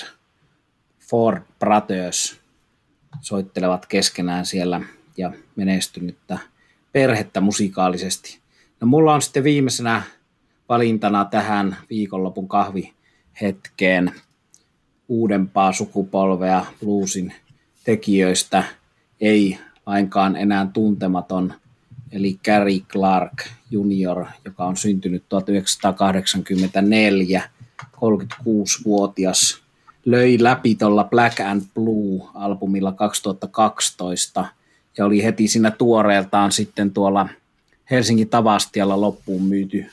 Ford 0.99 1.43
Brothers 1.59 2.41
soittelevat 3.21 3.85
keskenään 3.85 4.45
siellä 4.45 4.81
ja 5.17 5.33
menestynyttä 5.55 6.39
perhettä 6.91 7.41
musikaalisesti. 7.41 8.39
No 8.81 8.87
mulla 8.87 9.13
on 9.13 9.21
sitten 9.21 9.43
viimeisenä 9.43 10.01
valintana 10.69 11.25
tähän 11.25 11.77
viikonlopun 11.89 12.47
kahvihetkeen 12.47 14.11
uudempaa 15.07 15.73
sukupolvea 15.73 16.65
bluesin 16.79 17.33
tekijöistä, 17.83 18.63
ei 19.21 19.59
lainkaan 19.85 20.35
enää 20.35 20.67
tuntematon, 20.73 21.53
eli 22.11 22.39
Gary 22.45 22.79
Clark 22.79 23.49
Jr., 23.71 24.25
joka 24.45 24.65
on 24.65 24.77
syntynyt 24.77 25.23
1984, 25.29 27.49
36-vuotias, 27.95 29.61
löi 30.05 30.37
läpi 30.39 30.75
tuolla 30.75 31.03
Black 31.03 31.39
and 31.39 31.61
Blue-albumilla 31.73 32.91
2012 32.91 34.45
ja 34.97 35.05
oli 35.05 35.23
heti 35.23 35.47
siinä 35.47 35.71
tuoreeltaan 35.71 36.51
sitten 36.51 36.91
tuolla 36.91 37.29
Helsingin 37.91 38.29
Tavastialla 38.29 39.01
loppuun 39.01 39.43
myyty 39.43 39.85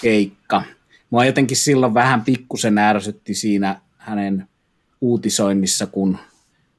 keikka. 0.00 0.62
Mua 1.10 1.24
jotenkin 1.24 1.56
silloin 1.56 1.94
vähän 1.94 2.24
pikkusen 2.24 2.78
ärsytti 2.78 3.34
siinä 3.34 3.80
hänen 3.96 4.48
uutisoinnissa, 5.00 5.86
kun 5.86 6.18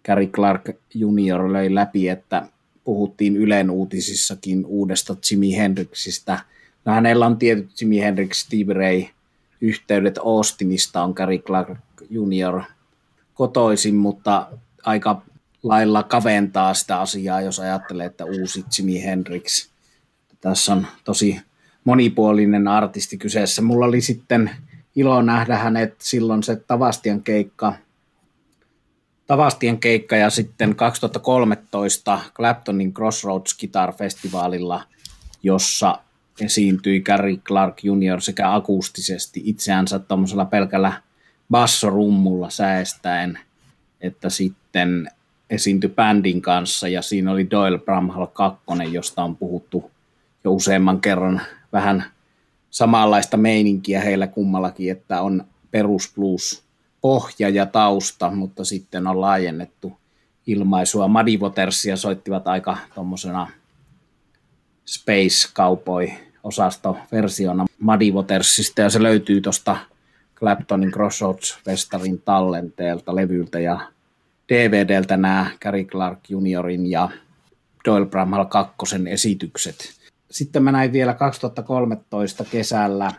Gary 0.06 0.28
Clark 0.28 0.70
Jr. 0.94 1.54
löi 1.54 1.76
läpi, 1.76 2.10
että 2.10 2.48
puhuttiin 2.86 3.38
Ylen 3.38 3.70
uutisissakin 3.70 4.66
uudesta 4.66 5.16
Jimi 5.32 5.58
Hendrixistä. 5.58 6.40
No, 6.86 6.94
hänellä 6.94 7.26
on 7.26 7.38
tietyt 7.38 7.82
Jimi 7.82 8.00
Hendrix, 8.00 8.38
Steve 8.38 8.74
Ray 8.74 9.04
yhteydet 9.62 10.18
Austinista 10.18 11.04
on 11.04 11.14
Gary 11.16 11.38
Clark 11.38 11.70
Jr. 12.10 12.62
kotoisin, 13.34 13.96
mutta 13.96 14.48
aika 14.84 15.22
lailla 15.64 16.04
kaventaa 16.04 16.74
sitä 16.74 17.00
asiaa, 17.00 17.42
jos 17.42 17.60
ajattelee, 17.60 18.06
että 18.06 18.26
uusi 18.26 18.66
Jimi 18.78 19.04
Hendrix. 19.04 19.70
Tässä 20.42 20.74
on 20.74 20.88
tosi 21.04 21.42
monipuolinen 21.84 22.68
artisti 22.68 23.18
kyseessä. 23.18 23.62
Mulla 23.62 23.86
oli 23.86 24.02
sitten 24.02 24.52
ilo 24.96 25.22
nähdä 25.22 25.58
hänet 25.58 25.96
silloin 26.00 26.44
se 26.44 26.56
Tavastian 26.56 27.24
keikka, 27.24 27.74
Tavastien 29.28 29.80
keikka 29.80 30.16
ja 30.16 30.30
sitten 30.30 30.76
2013 30.76 32.20
Claptonin 32.36 32.94
Crossroads 32.94 33.58
Guitar 33.60 33.94
Festivaalilla, 33.94 34.84
jossa 35.44 36.00
esiintyi 36.42 37.00
Gary 37.00 37.38
Clark 37.38 37.84
Jr. 37.84 38.22
sekä 38.22 38.54
akustisesti 38.54 39.42
itseänsä 39.46 40.00
tuommoisella 40.00 40.46
pelkällä 40.46 40.94
bassorummulla 41.52 42.50
säästäen, 42.50 43.40
että 44.02 44.30
sitten 44.30 45.12
esiintyi 45.50 45.90
bändin 45.90 46.42
kanssa 46.42 46.88
ja 46.88 47.02
siinä 47.02 47.32
oli 47.32 47.50
Doyle 47.50 47.78
Bramhall 47.78 48.26
2, 48.26 48.62
josta 48.92 49.24
on 49.24 49.36
puhuttu 49.36 49.92
jo 50.44 50.54
useamman 50.54 51.02
kerran 51.02 51.42
vähän 51.74 52.04
samanlaista 52.70 53.38
meininkiä 53.38 54.02
heillä 54.02 54.28
kummallakin, 54.28 54.92
että 54.92 55.22
on 55.22 55.46
perusblues 55.72 56.65
pohja 57.06 57.50
ja 57.50 57.66
tausta, 57.66 58.32
mutta 58.32 58.66
sitten 58.66 59.08
on 59.08 59.22
laajennettu 59.22 59.98
ilmaisua. 60.48 61.08
Muddy 61.08 61.38
Watersia 61.38 61.98
soittivat 61.98 62.48
aika 62.48 62.78
tuommoisena 62.96 63.48
Space 64.86 65.54
Cowboy 65.54 66.08
osastoversiona 66.44 67.66
Muddy 67.80 68.12
Watersista 68.12 68.82
ja 68.82 68.90
se 68.90 69.04
löytyy 69.04 69.42
tuosta 69.42 69.78
Claptonin 70.36 70.92
Crossroads-festarin 70.92 72.22
tallenteelta, 72.26 73.16
levyltä 73.16 73.60
ja 73.60 73.80
DVDltä 74.54 75.18
nämä 75.18 75.52
Gary 75.62 75.84
Clark 75.84 76.20
Juniorin 76.30 76.92
ja 76.92 77.10
Doyle 77.86 78.06
Bramhall 78.06 78.46
2 78.46 78.76
esitykset. 79.10 79.76
Sitten 80.32 80.64
mä 80.64 80.72
näin 80.72 80.94
vielä 80.94 81.14
2013 81.14 82.46
kesällä 82.52 83.12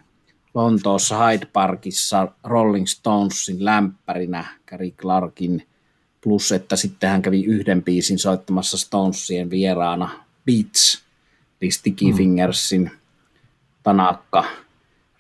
Lontoossa 0.56 1.26
Hyde 1.26 1.46
Parkissa 1.52 2.28
Rolling 2.44 2.86
Stonesin 2.86 3.64
lämpärinä 3.64 4.44
Gary 4.70 4.90
Clarkin, 4.90 5.66
plus 6.20 6.52
että 6.52 6.76
sitten 6.76 7.10
hän 7.10 7.22
kävi 7.22 7.44
yhden 7.44 7.82
biisin 7.82 8.18
soittamassa 8.18 8.78
Stonesien 8.78 9.50
vieraana 9.50 10.24
Beats, 10.46 11.04
eli 11.62 11.70
Sticky 11.70 12.04
mm. 12.04 12.16
Fingersin 12.16 12.90
tanakka 13.82 14.44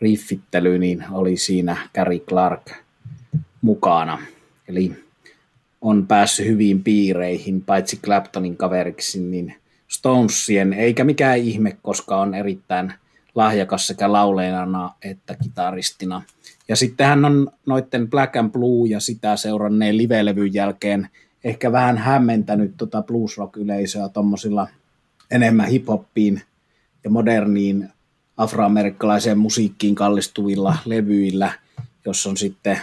riffittely, 0.00 0.78
niin 0.78 1.04
oli 1.10 1.36
siinä 1.36 1.88
Gary 1.94 2.18
Clark 2.18 2.70
mukana. 3.62 4.18
Eli 4.68 5.04
on 5.80 6.06
päässyt 6.06 6.46
hyviin 6.46 6.82
piireihin, 6.82 7.62
paitsi 7.62 7.96
Claptonin 7.96 8.56
kaveriksi, 8.56 9.20
niin 9.20 9.54
Stonesien, 9.88 10.72
eikä 10.72 11.04
mikään 11.04 11.38
ihme, 11.38 11.76
koska 11.82 12.16
on 12.16 12.34
erittäin 12.34 12.92
lahjakas 13.36 13.86
sekä 13.86 14.12
laulajana 14.12 14.94
että 15.02 15.36
kitaristina. 15.42 16.22
Ja 16.68 16.76
sitten 16.76 17.06
hän 17.06 17.24
on 17.24 17.50
noitten 17.66 18.10
Black 18.10 18.36
and 18.36 18.50
Blue 18.52 18.88
ja 18.88 19.00
sitä 19.00 19.36
seuranneen 19.36 19.96
live-levyn 19.96 20.54
jälkeen 20.54 21.08
ehkä 21.44 21.72
vähän 21.72 21.98
hämmentänyt 21.98 22.74
tota 22.76 23.02
blues 23.02 23.38
rock 23.38 23.56
yleisöä 23.56 24.08
tuommoisilla 24.08 24.68
enemmän 25.30 25.68
hiphoppiin 25.68 26.42
ja 27.04 27.10
moderniin 27.10 27.88
afroamerikkalaiseen 28.36 29.38
musiikkiin 29.38 29.94
kallistuvilla 29.94 30.76
levyillä, 30.84 31.52
jos 32.04 32.26
on 32.26 32.36
sitten 32.36 32.80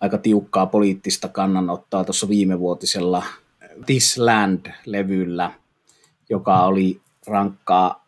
aika 0.00 0.18
tiukkaa 0.18 0.66
poliittista 0.66 1.28
kannanottoa 1.28 2.04
tuossa 2.04 2.28
viimevuotisella 2.28 3.22
This 3.86 4.18
Land-levyllä, 4.18 5.50
joka 6.28 6.62
oli 6.62 7.00
rankkaa 7.26 8.07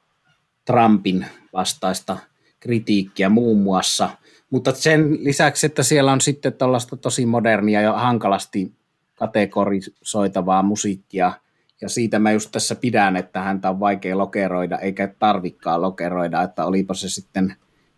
Trumpin 0.64 1.26
vastaista 1.52 2.16
kritiikkiä 2.60 3.28
muun 3.28 3.58
muassa. 3.58 4.10
Mutta 4.50 4.74
sen 4.74 5.24
lisäksi, 5.24 5.66
että 5.66 5.82
siellä 5.82 6.12
on 6.12 6.20
sitten 6.20 6.52
tällaista 6.52 6.96
tosi 6.96 7.26
modernia 7.26 7.80
ja 7.80 7.92
hankalasti 7.92 8.72
kategorisoitavaa 9.14 10.62
musiikkia, 10.62 11.32
ja 11.80 11.88
siitä 11.88 12.18
mä 12.18 12.32
just 12.32 12.50
tässä 12.52 12.74
pidän, 12.74 13.16
että 13.16 13.40
häntä 13.40 13.70
on 13.70 13.80
vaikea 13.80 14.18
lokeroida, 14.18 14.78
eikä 14.78 15.14
tarvikkaa 15.18 15.80
lokeroida, 15.80 16.42
että 16.42 16.64
olipa 16.64 16.94
se 16.94 17.08
sitten 17.08 17.56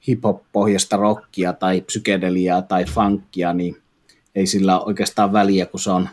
hip-hop-pohjasta 0.08 0.96
rockia 0.96 1.52
tai 1.52 1.80
psykedeliaa 1.80 2.62
tai 2.62 2.84
funkia, 2.84 3.52
niin 3.52 3.76
ei 4.34 4.46
sillä 4.46 4.78
ole 4.78 4.86
oikeastaan 4.86 5.32
väliä, 5.32 5.66
kun 5.66 5.80
se 5.80 5.90
on 5.90 6.08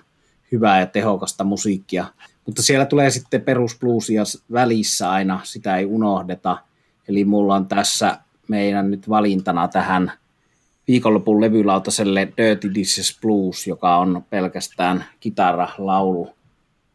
hyvää 0.52 0.80
ja 0.80 0.86
tehokasta 0.86 1.44
musiikkia. 1.44 2.06
Mutta 2.50 2.62
siellä 2.62 2.86
tulee 2.86 3.10
sitten 3.10 3.42
perusbluesia 3.42 4.24
välissä 4.52 5.12
aina, 5.12 5.40
sitä 5.44 5.78
ei 5.78 5.86
unohdeta. 5.86 6.58
Eli 7.08 7.26
mulla 7.26 7.56
on 7.56 7.68
tässä 7.68 8.18
meidän 8.48 8.92
nyt 8.92 9.10
valintana 9.10 9.68
tähän 9.68 10.12
viikonlopun 10.88 11.42
levylautaselle 11.42 12.34
Dirty 12.38 12.74
Dishes 12.74 13.18
Blues, 13.22 13.68
joka 13.68 13.98
on 13.98 14.24
pelkästään 14.30 15.06
kitara, 15.20 15.70
laulu 15.78 16.30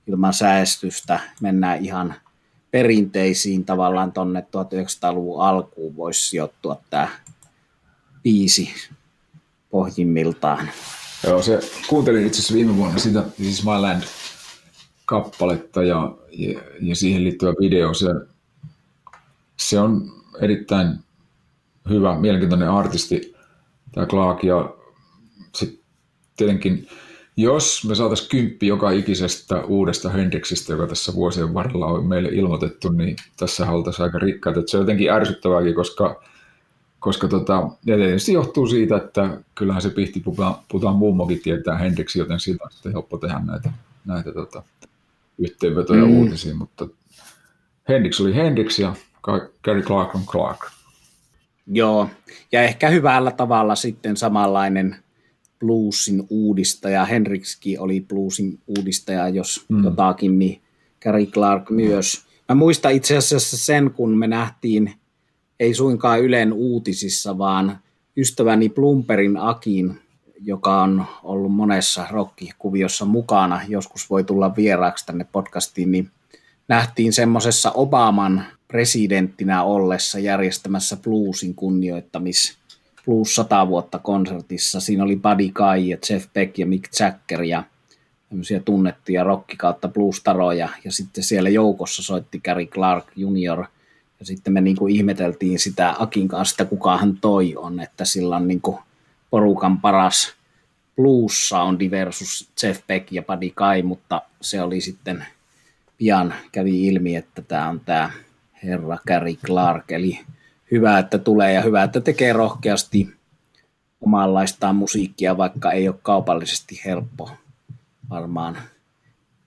ilman 0.06 0.32
säästystä. 0.32 1.20
Mennään 1.40 1.84
ihan 1.84 2.14
perinteisiin 2.70 3.64
tavallaan 3.64 4.12
tonne 4.12 4.40
1900-luvun 4.40 5.42
alkuun 5.42 5.96
voisi 5.96 6.28
sijoittua 6.28 6.80
tämä 6.90 7.08
biisi 8.22 8.70
pohjimmiltaan. 9.70 10.70
Joo, 11.26 11.42
se, 11.42 11.60
kuuntelin 11.88 12.26
itse 12.26 12.38
asiassa 12.38 12.54
viime 12.54 12.76
vuonna 12.76 12.98
sitä, 12.98 13.24
siis 13.36 13.64
My 13.64 13.80
Land 13.80 14.02
kappaletta 15.04 15.82
ja, 15.82 16.16
ja, 16.32 16.60
ja 16.80 16.96
siihen 16.96 17.24
liittyvä 17.24 17.52
video. 17.60 17.94
Se, 17.94 18.06
se 19.56 19.80
on 19.80 20.12
erittäin 20.40 20.98
hyvä, 21.88 22.18
mielenkiintoinen 22.18 22.70
artisti, 22.70 23.34
tämä 23.92 24.06
Clark, 24.06 24.44
ja 24.44 24.74
sitten 25.54 25.84
tietenkin 26.36 26.88
jos 27.36 27.84
me 27.88 27.94
saataisiin 27.94 28.30
kymppi 28.30 28.66
joka 28.66 28.90
ikisestä 28.90 29.64
uudesta 29.64 30.10
Hendrixistä, 30.10 30.72
joka 30.72 30.86
tässä 30.86 31.14
vuosien 31.14 31.54
varrella 31.54 31.86
on 31.86 32.06
meille 32.06 32.28
ilmoitettu, 32.28 32.88
niin 32.88 33.16
tässä 33.36 33.70
oltaisiin 33.70 34.04
aika 34.04 34.18
rikkaat. 34.18 34.56
Että 34.56 34.70
se 34.70 34.76
on 34.76 34.82
jotenkin 34.82 35.10
ärsyttävääkin, 35.10 35.74
koska, 35.74 36.22
koska 37.00 37.28
tota, 37.28 37.68
ja 37.86 37.96
tietysti 37.96 38.32
johtuu 38.32 38.66
siitä, 38.66 38.96
että 38.96 39.38
kyllähän 39.54 39.82
se 39.82 39.90
pihti 39.90 40.22
puhutaan 40.68 40.96
mummokin 40.96 41.40
tietää 41.40 41.78
Hendrixi, 41.78 42.18
joten 42.18 42.40
siitä 42.40 42.64
on 42.64 42.70
sitten 42.70 42.92
helppo 42.92 43.18
tehdä 43.18 43.40
näitä, 43.46 43.72
näitä 44.04 44.32
tota, 44.32 44.62
yhteenvetoja 45.38 46.04
mm. 46.04 46.16
uutisiin, 46.16 46.56
mutta 46.56 46.88
Hendrix 47.88 48.20
oli 48.20 48.34
Hendrix 48.34 48.78
ja 48.78 48.94
Gary 49.64 49.82
Clark 49.82 50.14
on 50.14 50.26
Clark. 50.26 50.60
Joo, 51.66 52.08
ja 52.52 52.62
ehkä 52.62 52.88
hyvällä 52.88 53.30
tavalla 53.30 53.74
sitten 53.74 54.16
samanlainen 54.16 54.96
bluesin 55.58 56.26
uudistaja. 56.30 57.04
Henrikskin 57.04 57.80
oli 57.80 58.00
bluesin 58.08 58.58
uudistaja, 58.66 59.28
jos 59.28 59.64
mm. 59.68 59.84
jotakin, 59.84 60.38
niin 60.38 60.62
Gary 61.02 61.26
Clark 61.26 61.70
myös. 61.70 62.24
Mä 62.48 62.54
muistan 62.54 62.92
itse 62.92 63.16
asiassa 63.16 63.56
sen, 63.56 63.90
kun 63.90 64.18
me 64.18 64.26
nähtiin, 64.26 64.92
ei 65.60 65.74
suinkaan 65.74 66.20
Ylen 66.20 66.52
uutisissa, 66.52 67.38
vaan 67.38 67.78
ystäväni 68.16 68.68
Plumperin 68.68 69.36
Akin, 69.36 69.98
joka 70.44 70.82
on 70.82 71.06
ollut 71.22 71.54
monessa 71.54 72.06
rokkikuviossa 72.10 73.04
mukana, 73.04 73.60
joskus 73.68 74.10
voi 74.10 74.24
tulla 74.24 74.56
vieraaksi 74.56 75.06
tänne 75.06 75.26
podcastiin, 75.32 75.90
niin 75.90 76.10
nähtiin 76.68 77.12
semmoisessa 77.12 77.70
Obaman 77.70 78.44
presidenttinä 78.68 79.62
ollessa 79.62 80.18
järjestämässä 80.18 80.96
bluesin 80.96 81.54
kunnioittamis 81.54 82.58
Blues 83.04 83.34
100 83.34 83.68
vuotta 83.68 83.98
konsertissa. 83.98 84.80
Siinä 84.80 85.04
oli 85.04 85.16
Buddy 85.16 85.48
Guy 85.48 85.78
ja 85.78 85.96
Jeff 86.10 86.26
Beck 86.32 86.58
ja 86.58 86.66
Mick 86.66 87.00
Jagger 87.00 87.42
ja 87.42 87.62
tämmöisiä 88.28 88.60
tunnettuja 88.60 89.24
rocki 89.24 89.56
kautta 89.56 89.88
blues-taroja. 89.88 90.68
Ja 90.84 90.92
sitten 90.92 91.24
siellä 91.24 91.48
joukossa 91.48 92.02
soitti 92.02 92.40
Gary 92.40 92.66
Clark 92.66 93.04
Jr. 93.16 93.64
Ja 94.20 94.26
sitten 94.26 94.52
me 94.52 94.60
niin 94.60 94.76
kuin 94.76 94.94
ihmeteltiin 94.94 95.58
sitä 95.58 95.94
Akin 95.98 96.28
kanssa, 96.28 96.54
että 96.54 96.64
kuka 96.64 96.96
hän 96.96 97.18
toi 97.20 97.54
on, 97.56 97.80
että 97.80 98.04
sillä 98.04 98.36
on 98.36 98.48
niin 98.48 98.60
kuin 98.60 98.78
porukan 99.34 99.80
paras 99.80 100.34
blues 100.96 101.48
soundi 101.48 101.90
versus 101.90 102.50
Jeff 102.62 102.86
Beck 102.86 103.12
ja 103.12 103.22
Buddy 103.22 103.50
Guy, 103.50 103.82
mutta 103.82 104.22
se 104.40 104.62
oli 104.62 104.80
sitten 104.80 105.26
pian 105.98 106.34
kävi 106.52 106.86
ilmi, 106.86 107.16
että 107.16 107.42
tämä 107.42 107.68
on 107.68 107.80
tämä 107.80 108.10
herra 108.64 108.98
Gary 109.06 109.34
Clark, 109.46 109.92
eli 109.92 110.20
hyvä, 110.70 110.98
että 110.98 111.18
tulee 111.18 111.52
ja 111.52 111.62
hyvä, 111.62 111.82
että 111.82 112.00
tekee 112.00 112.32
rohkeasti 112.32 113.14
omanlaistaan 114.00 114.76
musiikkia, 114.76 115.36
vaikka 115.36 115.72
ei 115.72 115.88
ole 115.88 115.96
kaupallisesti 116.02 116.80
helppo 116.84 117.30
varmaan 118.10 118.58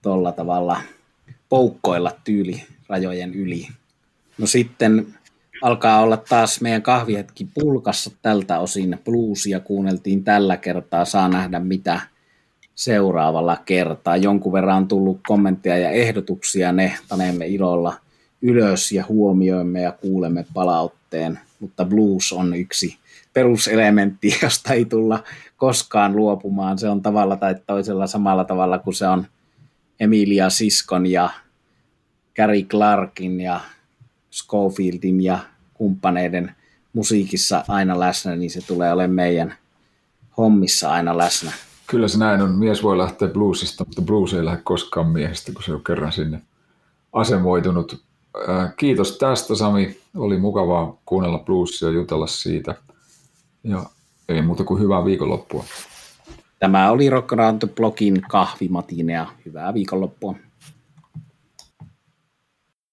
tuolla 0.02 0.32
tavalla 0.32 0.80
poukkoilla 1.48 2.12
tyyli 2.24 2.66
rajojen 2.88 3.34
yli. 3.34 3.68
No 4.38 4.46
sitten 4.46 5.14
alkaa 5.62 6.00
olla 6.00 6.16
taas 6.16 6.60
meidän 6.60 6.82
kahvihetki 6.82 7.48
pulkassa 7.54 8.10
tältä 8.22 8.58
osin. 8.58 8.98
Bluesia 9.04 9.60
kuunneltiin 9.60 10.24
tällä 10.24 10.56
kertaa, 10.56 11.04
saa 11.04 11.28
nähdä 11.28 11.58
mitä 11.58 12.00
seuraavalla 12.74 13.56
kertaa. 13.64 14.16
Jonkun 14.16 14.52
verran 14.52 14.76
on 14.76 14.88
tullut 14.88 15.20
kommentteja 15.26 15.78
ja 15.78 15.90
ehdotuksia, 15.90 16.72
ne 16.72 16.92
panemme 17.08 17.46
ilolla 17.46 17.94
ylös 18.42 18.92
ja 18.92 19.04
huomioimme 19.08 19.80
ja 19.80 19.92
kuulemme 19.92 20.46
palautteen, 20.54 21.38
mutta 21.60 21.84
blues 21.84 22.32
on 22.32 22.54
yksi 22.54 22.98
peruselementti, 23.32 24.38
josta 24.42 24.72
ei 24.72 24.84
tulla 24.84 25.24
koskaan 25.56 26.16
luopumaan. 26.16 26.78
Se 26.78 26.88
on 26.88 27.02
tavalla 27.02 27.36
tai 27.36 27.54
toisella 27.66 28.06
samalla 28.06 28.44
tavalla 28.44 28.78
kuin 28.78 28.94
se 28.94 29.06
on 29.06 29.26
Emilia 30.00 30.50
Siskon 30.50 31.06
ja 31.06 31.30
Gary 32.36 32.62
Clarkin 32.62 33.40
ja 33.40 33.60
Schofieldin 34.38 35.20
ja 35.24 35.38
kumppaneiden 35.74 36.54
musiikissa 36.92 37.64
aina 37.68 38.00
läsnä, 38.00 38.36
niin 38.36 38.50
se 38.50 38.60
tulee 38.66 38.92
olemaan 38.92 39.14
meidän 39.14 39.54
hommissa 40.36 40.90
aina 40.90 41.18
läsnä. 41.18 41.52
Kyllä 41.86 42.08
se 42.08 42.18
näin 42.18 42.42
on. 42.42 42.50
Mies 42.50 42.82
voi 42.82 42.98
lähteä 42.98 43.28
bluesista, 43.28 43.84
mutta 43.84 44.02
blues 44.02 44.34
ei 44.34 44.44
lähde 44.44 44.60
koskaan 44.64 45.08
miehestä, 45.08 45.52
kun 45.52 45.62
se 45.62 45.72
on 45.72 45.84
kerran 45.84 46.12
sinne 46.12 46.42
asemoitunut. 47.12 48.04
Kiitos 48.76 49.18
tästä 49.18 49.54
Sami. 49.54 50.00
Oli 50.16 50.38
mukavaa 50.38 50.96
kuunnella 51.06 51.38
bluesia 51.38 51.88
ja 51.88 51.94
jutella 51.94 52.26
siitä. 52.26 52.74
Ja 53.64 53.84
ei 54.28 54.42
muuta 54.42 54.64
kuin 54.64 54.82
hyvää 54.82 55.04
viikonloppua. 55.04 55.64
Tämä 56.58 56.90
oli 56.90 57.10
Rock 57.10 57.32
Around 57.32 57.58
the 57.58 57.68
Blogin 57.76 58.22
kahvimatinea. 58.28 59.26
Hyvää 59.46 59.74
viikonloppua. 59.74 60.34